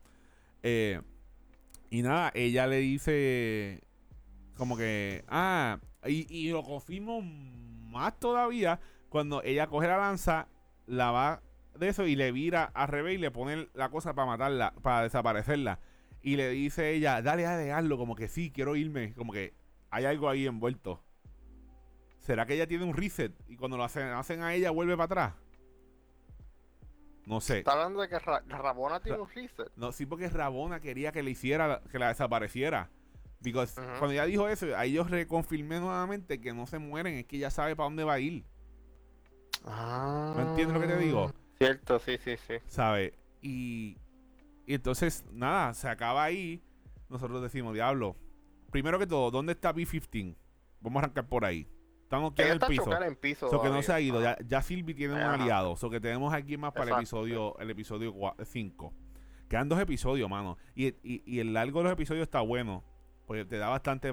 [0.64, 1.02] Eh,
[1.90, 3.82] y nada, ella le dice
[4.58, 10.48] como que, ah, y, y lo confirmo más todavía cuando ella coge la lanza,
[10.86, 11.42] la va
[11.78, 15.04] de eso y le vira al revés y le pone la cosa para matarla, para
[15.04, 15.80] desaparecerla.
[16.22, 19.54] Y le dice ella, dale, dale, hazlo, como que sí, quiero irme, como que
[19.90, 21.04] hay algo ahí envuelto.
[22.20, 25.06] ¿Será que ella tiene un reset y cuando lo hacen, hacen a ella vuelve para
[25.06, 25.34] atrás?
[27.26, 27.60] No sé.
[27.60, 29.72] Está hablando de que Ra- Rabona tiene un reset.
[29.76, 32.90] No, sí, porque Rabona quería que le hiciera, que la desapareciera.
[33.40, 33.90] Because Ujú.
[34.00, 37.50] cuando ella dijo eso, ahí yo reconfirmé nuevamente que no se mueren, es que ya
[37.50, 38.46] sabe para dónde va a ir.
[39.66, 40.34] Ah.
[40.36, 41.32] ¿No entiendes lo que te digo?
[41.58, 42.56] Cierto, sí, sí, sí.
[42.68, 43.14] ¿Sabe?
[43.42, 43.98] Y,
[44.66, 46.62] y entonces, nada, se acaba ahí.
[47.10, 48.16] Nosotros decimos, diablo.
[48.72, 50.36] Primero que todo, ¿dónde está B-15?
[50.82, 51.68] Vamos a arrancar por ahí.
[52.04, 53.02] Estamos aquí en el piso.
[53.04, 53.50] en piso.
[53.50, 54.22] So que no se ha ido.
[54.22, 55.34] Ya, ya Silvi tiene un Ajá.
[55.36, 55.76] aliado.
[55.76, 58.94] So que tenemos aquí más para el episodio el episodio 5.
[59.50, 60.58] Quedan dos episodios, mano.
[60.76, 62.84] Y, y, y el largo de los episodios está bueno.
[63.26, 64.12] Porque te da bastante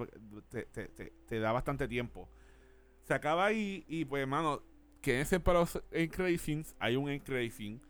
[0.49, 2.29] te, te- te- te da bastante tiempo.
[3.03, 4.63] Se acaba ahí y pues, mano,
[5.01, 6.75] quédense para los encravings.
[6.79, 7.81] Hay un encraving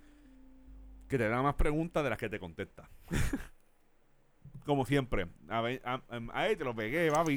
[1.09, 2.89] que te da más preguntas de las que te contesta.
[4.65, 5.27] Como siempre.
[5.49, 7.37] A ver, a- a- ahí te lo pegué, papi.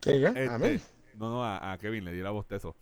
[0.00, 0.24] ¿Qué?
[0.26, 0.80] Este, ¿A mí?
[1.14, 2.74] No, no, a, a Kevin le di la bostezo.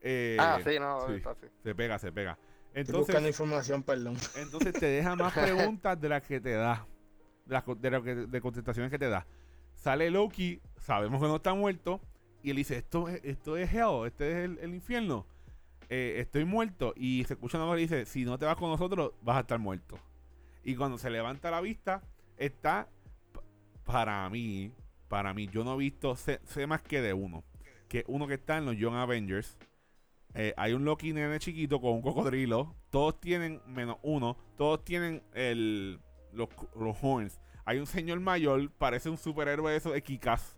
[0.00, 1.14] Eh, Ah, sí, no, sí.
[1.14, 1.46] está así.
[1.62, 2.38] Se pega, se pega.
[2.74, 4.16] Estoy buscando Entonces, información, perdón.
[4.36, 6.86] entonces te deja más preguntas de las que te da.
[7.46, 9.26] De las co- de, lo que, de contestaciones que te da.
[9.74, 12.00] Sale Loki, sabemos que no está muerto.
[12.42, 15.26] Y él dice, esto es, esto es hell, este es el, infierno.
[15.88, 16.92] Eh, estoy muerto.
[16.96, 19.40] Y se escucha una voz y dice, si no te vas con nosotros, vas a
[19.40, 19.98] estar muerto.
[20.64, 22.02] Y cuando se levanta la vista,
[22.36, 22.88] está
[23.84, 24.72] para mí,
[25.08, 27.42] para mí, yo no he visto, sé, sé más que de uno.
[27.88, 29.56] Que uno que está en los Young Avengers.
[30.34, 32.76] Eh, hay un Loki nene chiquito con un cocodrilo.
[32.90, 36.00] Todos tienen, menos uno, todos tienen el,
[36.32, 37.40] los, los horns.
[37.64, 40.57] Hay un señor mayor, parece un superhéroe de esos de Kikas.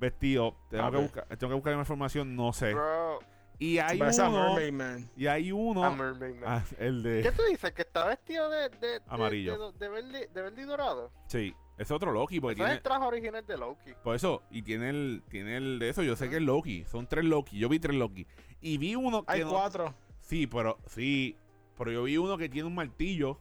[0.00, 0.56] Vestido.
[0.70, 2.72] Tengo, que buscar, tengo que buscar información, no sé.
[2.72, 3.18] Bro,
[3.58, 4.56] Y hay uno.
[4.72, 5.10] Man.
[5.16, 5.84] Y hay uno.
[5.84, 6.44] a Mermaid Man.
[6.46, 7.22] ah, el de.
[7.22, 7.70] ¿Qué tú dices?
[7.72, 9.72] ¿Que está vestido de, de, de- Amarillo.
[9.72, 11.12] de, de, verde, de verde y dorado?
[11.26, 12.40] Sí, es otro Loki.
[12.40, 13.92] Porque es el traje original de Loki.
[14.02, 17.06] Por eso, y tiene el, tiene el de eso, yo sé que es Loki, son
[17.06, 18.26] tres Loki, yo vi tres Loki.
[18.62, 19.94] Y vi uno que Hay no- cuatro.
[20.20, 21.36] Sí, pero sí,
[21.76, 23.38] pero yo vi uno que tiene un martillo.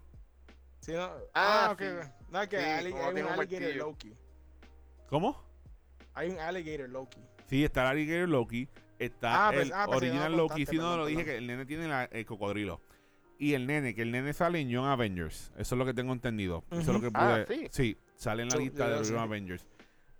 [0.81, 1.03] Sí, no.
[1.33, 1.79] Ah, Ah, ok.
[1.81, 2.09] sí.
[2.29, 3.75] No, es que Sí, hay un alligator martillo.
[3.85, 4.13] Loki.
[5.07, 5.48] ¿Cómo?
[6.19, 7.17] Hay un alligator Loki.
[7.47, 8.67] Sí, está el alligator Loki,
[8.99, 11.37] está Ah, pues- el ah, pues sí, original lo Loki, sí, no, lo dije que
[11.37, 12.81] el nene tiene la- el cocodrilo.
[13.37, 16.11] Y el nene, que el nene sale en Young Avengers, eso es lo que tengo
[16.11, 16.65] entendido.
[16.71, 17.69] Eso es lo que Ah, pude.
[17.71, 17.97] sí.
[18.15, 19.07] sale en la Yo- lista yo de.
[19.09, 19.65] Young Avengers.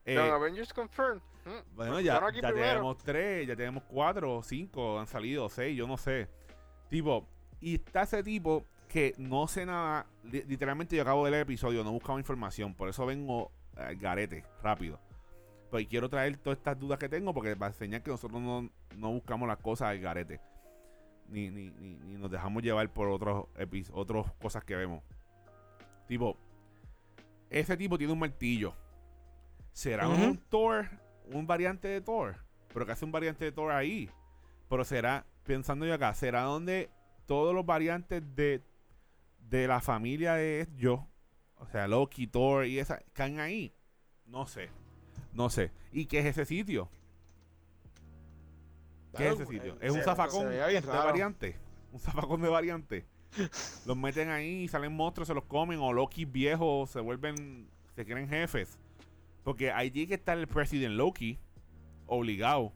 [0.06, 1.22] Eh, Avengers Confirmed.
[1.46, 2.54] Mm, Bueno, ya, ya primero.
[2.56, 6.30] tenemos tres, ya tenemos cuatro, cinco, han salido seis, yo no sé.
[6.90, 7.28] Tipo,
[7.60, 10.06] y está ese tipo que no sé nada.
[10.24, 13.98] li- Literalmente yo acabo de ver el episodio, no buscaba información, por eso vengo al
[13.98, 14.98] garete, rápido.
[15.70, 19.12] Pues quiero traer todas estas dudas que tengo porque para enseñar que nosotros no, no
[19.12, 20.42] buscamos las cosas al garete.
[21.28, 23.46] Ni, ni, ni, ni nos dejamos llevar por otros
[23.94, 25.04] otras cosas que vemos.
[26.08, 26.38] Tipo,
[27.50, 28.74] ese tipo tiene un martillo.
[29.72, 30.90] ¿Será un Thor,
[31.32, 32.38] un variante de Thor?
[32.74, 34.10] Pero que hace un variante de Thor ahí.
[34.68, 36.90] Pero será, pensando yo acá, ¿será donde
[37.28, 38.64] todos los variantes de,
[39.40, 41.08] de la familia de yo,
[41.58, 43.74] o sea, Loki, Thor y esa, caen ahí?
[44.26, 44.70] No sé.
[45.34, 45.72] No sé.
[45.92, 46.90] ¿Y qué es ese sitio?
[49.16, 49.78] ¿Qué es ese sitio?
[49.82, 51.56] ¿Es un zafacón de variante?
[51.92, 53.06] ¿Un zafacón de variante?
[53.86, 58.28] los meten ahí, salen monstruos, se los comen, o Loki viejos se vuelven, se creen
[58.28, 58.78] jefes.
[59.44, 61.40] Porque ahí tiene que estar el President Loki,
[62.08, 62.74] obligado.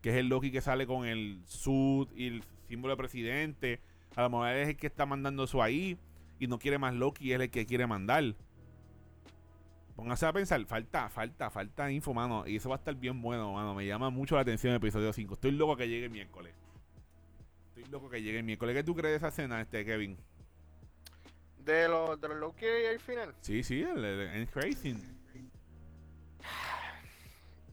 [0.00, 3.80] Que es el Loki que sale con el suit y el símbolo de presidente.
[4.16, 5.98] A lo mejor es el que está mandando eso ahí.
[6.38, 8.34] Y no quiere más Loki, es el que quiere mandar.
[9.96, 12.46] Póngase a pensar, falta, falta, falta info, mano.
[12.46, 13.74] Y eso va a estar bien bueno, mano.
[13.74, 15.34] Me llama mucho la atención el episodio 5.
[15.34, 16.52] Estoy loco que llegue el miércoles.
[17.68, 18.74] Estoy loco que llegue el miércoles.
[18.74, 20.18] ¿Qué tú crees de esa escena, este Kevin?
[21.58, 23.34] De los, de los Loki al final.
[23.40, 24.94] Sí, sí, el, el, el Crazy.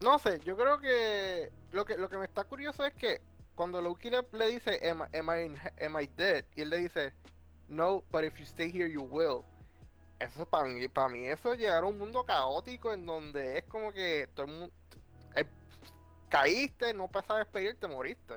[0.00, 3.20] No sé, yo creo que lo que lo que me está curioso es que
[3.54, 5.54] cuando Loki le, le dice am, am, I,
[5.84, 7.12] am I dead y él le dice
[7.68, 9.44] no, but if you stay here you will.
[10.22, 13.64] Eso para mí, para mí eso es llegar a un mundo caótico en donde es
[13.64, 14.74] como que todo el mundo
[15.34, 15.44] eh,
[16.28, 18.34] caíste, no pasas a despedirte, moriste.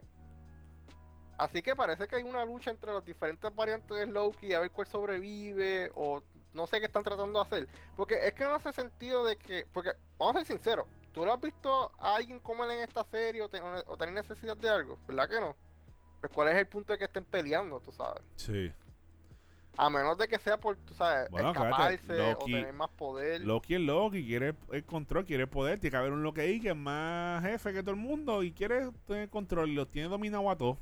[1.37, 4.71] Así que parece que hay una lucha entre las diferentes variantes de Loki a ver
[4.71, 7.67] cuál sobrevive o no sé qué están tratando de hacer.
[7.97, 11.33] Porque es que no hace sentido de que, porque vamos a ser sinceros, ¿tú lo
[11.33, 14.97] has visto a alguien comer en esta serie o, ten- o tener necesidad de algo?
[15.07, 15.55] ¿Verdad que no?
[16.21, 18.23] Pues cuál es el punto de que estén peleando, tú sabes.
[18.37, 18.71] Sí.
[19.77, 23.41] A menos de que sea por, tú sabes, Bueno, escaparse o Loki- tener más poder.
[23.41, 25.79] Loki es Loki, quiere el control, quiere el poder.
[25.79, 28.51] Tiene que haber un Loki ahí que es más jefe que todo el mundo y
[28.51, 30.77] quiere tener control y los tiene dominado a todos.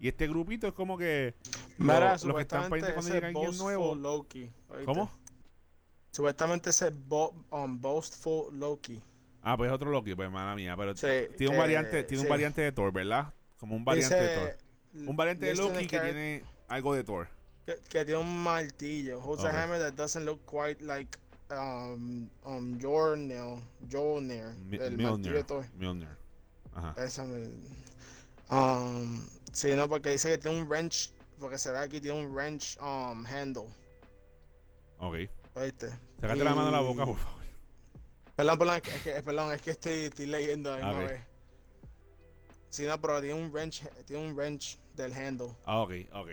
[0.00, 1.34] Y este grupito es como que.
[1.78, 3.94] Mira, lo- los que están pendientes cuando llega alguien nuevo.
[3.94, 4.50] Loki.
[4.68, 4.84] ¿oíste?
[4.86, 5.10] ¿Cómo?
[6.10, 9.00] Supuestamente ese bo um, boastful Loki.
[9.42, 10.74] Ah, pues es otro Loki, pues mala mía.
[10.76, 13.32] Pero Sí, tiene un que- variante, tiene un variante de Thor, ¿verdad?
[13.58, 14.56] Como un variante de Thor.
[15.08, 17.28] Un variante de Loki que que- tiene algo de Thor.
[17.66, 19.20] Que, que tiene un martillo.
[19.20, 19.50] Holds Ok.
[19.50, 21.18] a hammer that doesn't look quite like
[21.50, 25.44] um, um, Jornel, Jornir, Mi- el.
[25.44, 25.64] Thor.
[25.78, 26.08] Mjolnir.
[26.74, 26.94] Ajá.
[27.04, 27.50] Esa me-
[28.50, 31.10] Um, sí, no, porque dice que tiene un wrench,
[31.40, 33.64] porque se ve aquí, tiene un wrench um, handle,
[34.98, 35.14] Ok.
[35.54, 35.88] ¿oíste?
[36.20, 37.40] Sácate la mano de la Y- boca, por favor.
[38.36, 41.10] Perdón, perdón, es que, perdón, es que estoy, estoy leyendo a la misma Ok.
[41.10, 41.20] vez.
[42.68, 45.54] Sí, no, pero tiene un wrench, tiene un wrench del handle.
[45.64, 46.28] Ah, ok, ok.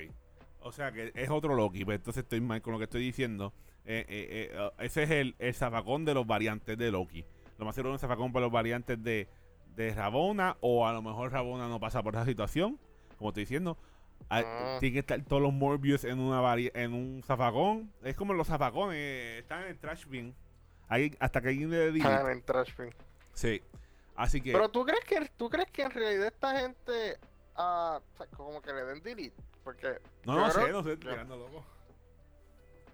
[0.61, 3.53] O sea que es otro Loki, pues entonces estoy mal con lo que estoy diciendo.
[3.85, 7.25] Eh, eh, eh, ah, ese es el, el zafacón de los variantes de Loki.
[7.57, 9.27] Lo más seguro es un zafacón para los variantes de,
[9.75, 12.77] de Rabona, o a lo mejor Rabona no pasa por esa situación,
[13.17, 13.77] como estoy diciendo.
[14.29, 14.77] Ah, Ah.
[14.81, 17.91] Tiene que estar todos los Morbius en una vari- en un zafacón.
[18.03, 20.35] Es como los zafacones, están en el trash bin.
[20.89, 22.25] Ahí, hasta que alguien le diga.
[22.25, 22.89] Ah, en Trash Bin.
[23.33, 23.61] Sí.
[24.15, 24.51] Así que.
[24.51, 27.17] Pero tú crees que tú crees que en realidad esta gente
[27.55, 28.01] sea,
[28.35, 29.35] como que le den delete,
[29.69, 31.63] porque no, no creo- sé, no sé, yo- tirando loco.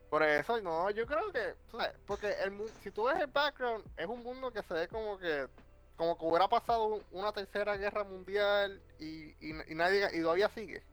[0.09, 2.53] Por eso, no, yo creo que, sabes, porque el,
[2.83, 5.47] si tú ves el background, es un mundo que se ve como que,
[5.95, 10.83] como que hubiera pasado una tercera guerra mundial y, y, y nadie, y todavía sigue.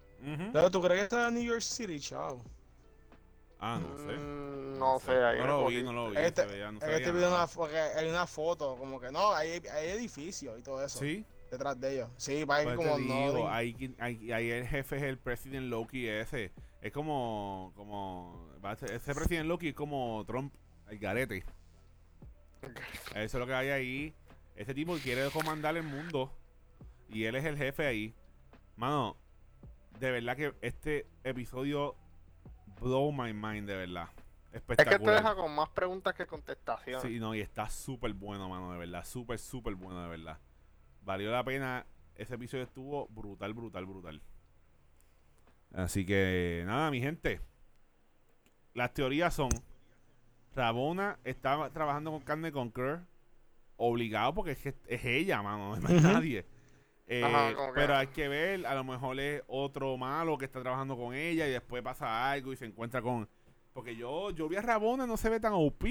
[0.53, 2.41] Pero tú crees que está en New York City, chao.
[3.59, 4.12] Ah, no sé.
[4.16, 6.16] Mm, no sé, ahí No lo vi, no lo vi.
[6.18, 7.49] Este- no este video una,
[7.97, 11.94] hay una foto, como que no, hay, hay edificios y todo eso Sí, detrás de
[11.94, 12.11] ellos.
[12.16, 13.14] Sí, va a ir pues como te no.
[13.14, 16.50] digo, ahí, ahí, ahí el jefe es el President Loki ese.
[16.80, 18.48] Es como, como,
[18.80, 20.53] ese President Loki es como Trump,
[20.88, 21.44] el garete.
[23.14, 24.14] Eso es lo que hay ahí.
[24.57, 26.32] Ese tipo quiere comandar el mundo.
[27.09, 28.14] Y él es el jefe ahí.
[28.76, 29.16] Mano,
[30.00, 31.96] de verdad que este episodio
[32.80, 34.09] blow my mind, de verdad.
[34.53, 35.16] Es que te Espectacular.
[35.16, 37.03] deja con más preguntas que contestaciones.
[37.03, 39.05] Sí, no, y está súper bueno, mano, de verdad.
[39.05, 40.38] Súper, súper bueno, de verdad.
[41.05, 41.86] Valió la pena.
[42.14, 44.22] Ese episodio estuvo brutal, brutal, brutal.
[45.72, 47.40] Así que, nada, mi gente.
[48.74, 49.50] Las teorías son:
[50.55, 53.00] Rabona estaba trabajando con Carne Conquer.
[53.76, 56.46] Obligado porque es que es ella, mano, no es nadie.
[57.09, 60.96] Eh, Ajá, pero hay que ver, a lo mejor es otro malo que está trabajando
[60.96, 63.28] con ella y después pasa algo y se encuentra con.
[63.72, 65.84] Porque yo, yo vi a Rabona, no se ve tan OP.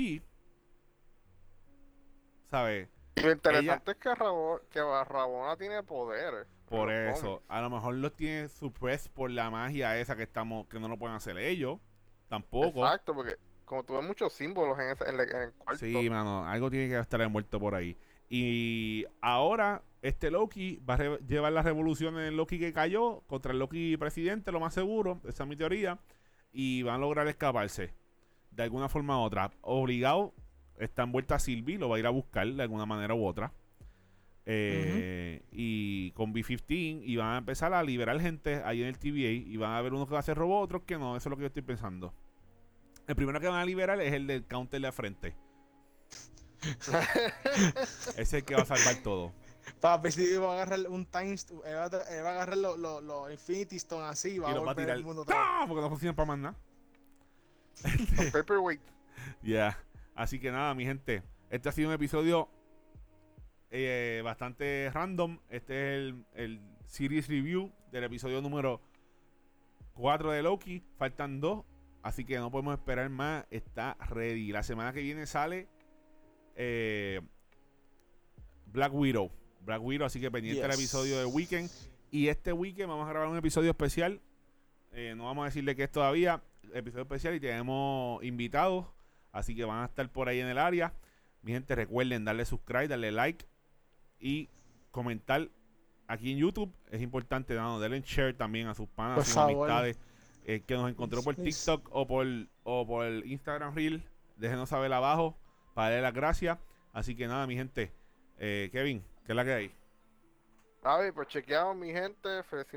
[2.49, 2.87] ¿Sabes?
[3.15, 6.47] Lo interesante es que, Rabo- que Rabona tiene poderes.
[6.67, 7.43] Por en eso.
[7.49, 10.97] A lo mejor los tiene suppressed por la magia esa que estamos, que no lo
[10.97, 11.79] pueden hacer ellos.
[12.29, 12.85] Tampoco.
[12.85, 13.35] Exacto, porque
[13.65, 15.79] como tuve muchos símbolos en, ese, en, el, en el cuarto.
[15.79, 17.97] Sí, mano, algo tiene que estar envuelto por ahí.
[18.29, 23.59] Y ahora, este Loki va a llevar las revoluciones del Loki que cayó contra el
[23.59, 25.19] Loki presidente, lo más seguro.
[25.27, 25.99] Esa es mi teoría.
[26.53, 27.93] Y van a lograr escaparse.
[28.51, 29.51] De alguna forma u otra.
[29.61, 30.33] Obligado,
[30.79, 33.51] está envuelta Sylvie, lo va a ir a buscar de alguna manera u otra.
[34.45, 39.29] Eh, Y con B-15 y van a empezar a liberar gente ahí en el TVA
[39.31, 41.15] y van a ver unos que va a ser robot, otros que no.
[41.15, 42.13] Eso es lo que yo estoy pensando.
[43.07, 45.35] El primero que van a liberar es el del counter de la frente.
[48.17, 49.31] Ese es el que va a salvar todo.
[49.79, 52.77] Papi, si va a agarrar un time, st- él va a, va a agarrar los
[52.79, 54.97] los- los Infinity Stone así y va y a va a volver tirar.
[54.97, 55.35] el mundo vez.
[55.39, 55.65] ¡Ah!
[55.67, 56.55] Porque no funcionan para más nada.
[58.31, 58.81] Paperweight.
[59.43, 59.77] Ya.
[60.21, 61.23] Así que nada, mi gente.
[61.49, 62.47] Este ha sido un episodio
[63.71, 65.39] eh, bastante random.
[65.49, 68.81] Este es el, el series review del episodio número
[69.95, 70.83] 4 de Loki.
[70.99, 71.65] Faltan dos.
[72.03, 73.47] Así que no podemos esperar más.
[73.49, 74.51] Está ready.
[74.51, 75.67] La semana que viene sale
[76.55, 77.19] eh,
[78.67, 79.31] Black Widow.
[79.61, 80.79] Black Widow, así que pendiente del Yes.
[80.79, 81.71] episodio de Weekend.
[82.11, 84.21] Y este weekend vamos a grabar un episodio especial.
[84.91, 86.43] Eh, no vamos a decirle qué es todavía.
[86.75, 88.85] Episodio especial y tenemos invitados.
[89.31, 90.93] Así que van a estar por ahí en el área.
[91.41, 93.45] Mi gente, recuerden darle subscribe, darle like
[94.19, 94.49] y
[94.91, 95.49] comentar
[96.07, 96.73] aquí en YouTube.
[96.89, 99.69] Es importante, no, denle share también a sus panas, a sus favor.
[99.69, 99.99] amistades.
[100.45, 101.35] eh, que nos encontró por.
[101.35, 102.25] TikTok o por,
[102.63, 104.03] o por el Instagram Reel.
[104.35, 105.37] Déjenos saber abajo
[105.73, 106.57] para darle las gracias.
[106.93, 107.91] Así que nada, mi gente.
[108.37, 109.71] Eh, Kevin, ¿qué es la que hay?
[110.83, 112.27] Javi, pues chequeamos mi gente,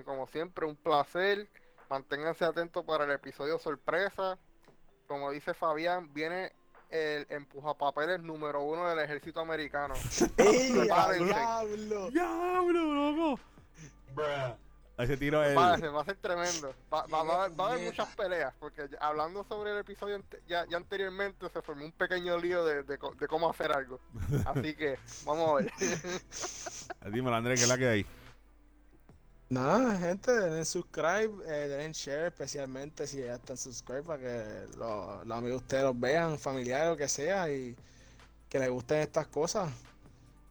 [0.04, 1.48] como siempre un placer,
[1.88, 4.38] manténganse atentos para el episodio sorpresa,
[5.06, 6.52] como dice Fabián, viene
[6.90, 9.94] el empujapapeles número uno del ejército americano.
[10.36, 11.24] ¡Ey, a Prepárense.
[11.24, 12.10] diablo!
[12.10, 13.40] ¡Diablo, loco!
[14.96, 15.56] Ese tiro es.
[15.56, 16.72] Va, se va a ser tremendo.
[16.92, 19.78] Va, va- va a haber- va a haber muchas peleas, porque ya- hablando sobre el
[19.78, 22.96] episodio ante- ya, ya anteriormente se formó un pequeño lío de, de
[23.28, 23.98] cómo hacer algo.
[24.46, 25.72] Así que vamos a ver.
[27.12, 28.06] Dímelo, Andrés, ¿qué es la que hay?
[29.50, 35.26] Nada, gente, denle subscribe, eh, denle share, especialmente si ya están subscribe para que los,
[35.26, 37.76] los amigos de ustedes los vean, familiares, lo que sea, y
[38.48, 39.70] que les gusten estas cosas.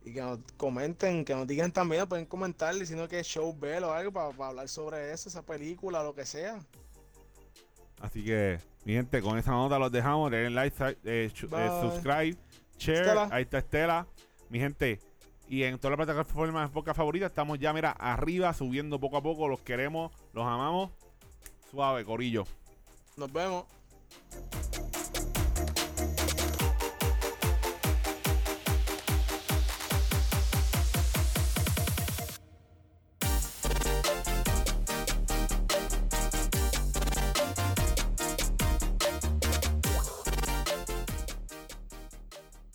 [0.06, 3.94] Y que nos comenten, que nos digan también, pueden comentar diciendo que show ver o
[3.94, 6.60] algo para, hablar sobre eso, esa película, lo que sea.
[8.02, 10.30] Así que, mi gente, con esa nota los dejamos.
[10.30, 12.38] Denle like, eh, eh, subscribe,
[12.78, 12.98] share.
[12.98, 13.30] Estela.
[13.32, 14.08] Ahí está Estela.
[14.50, 15.00] Mi gente.
[15.54, 19.22] Y en todas las plataformas de podcast favoritas estamos ya, mira, arriba, subiendo poco a
[19.22, 19.48] poco.
[19.48, 20.90] Los queremos, los amamos.
[21.70, 22.48] Suave, corillo.
[23.18, 23.66] Nos vemos.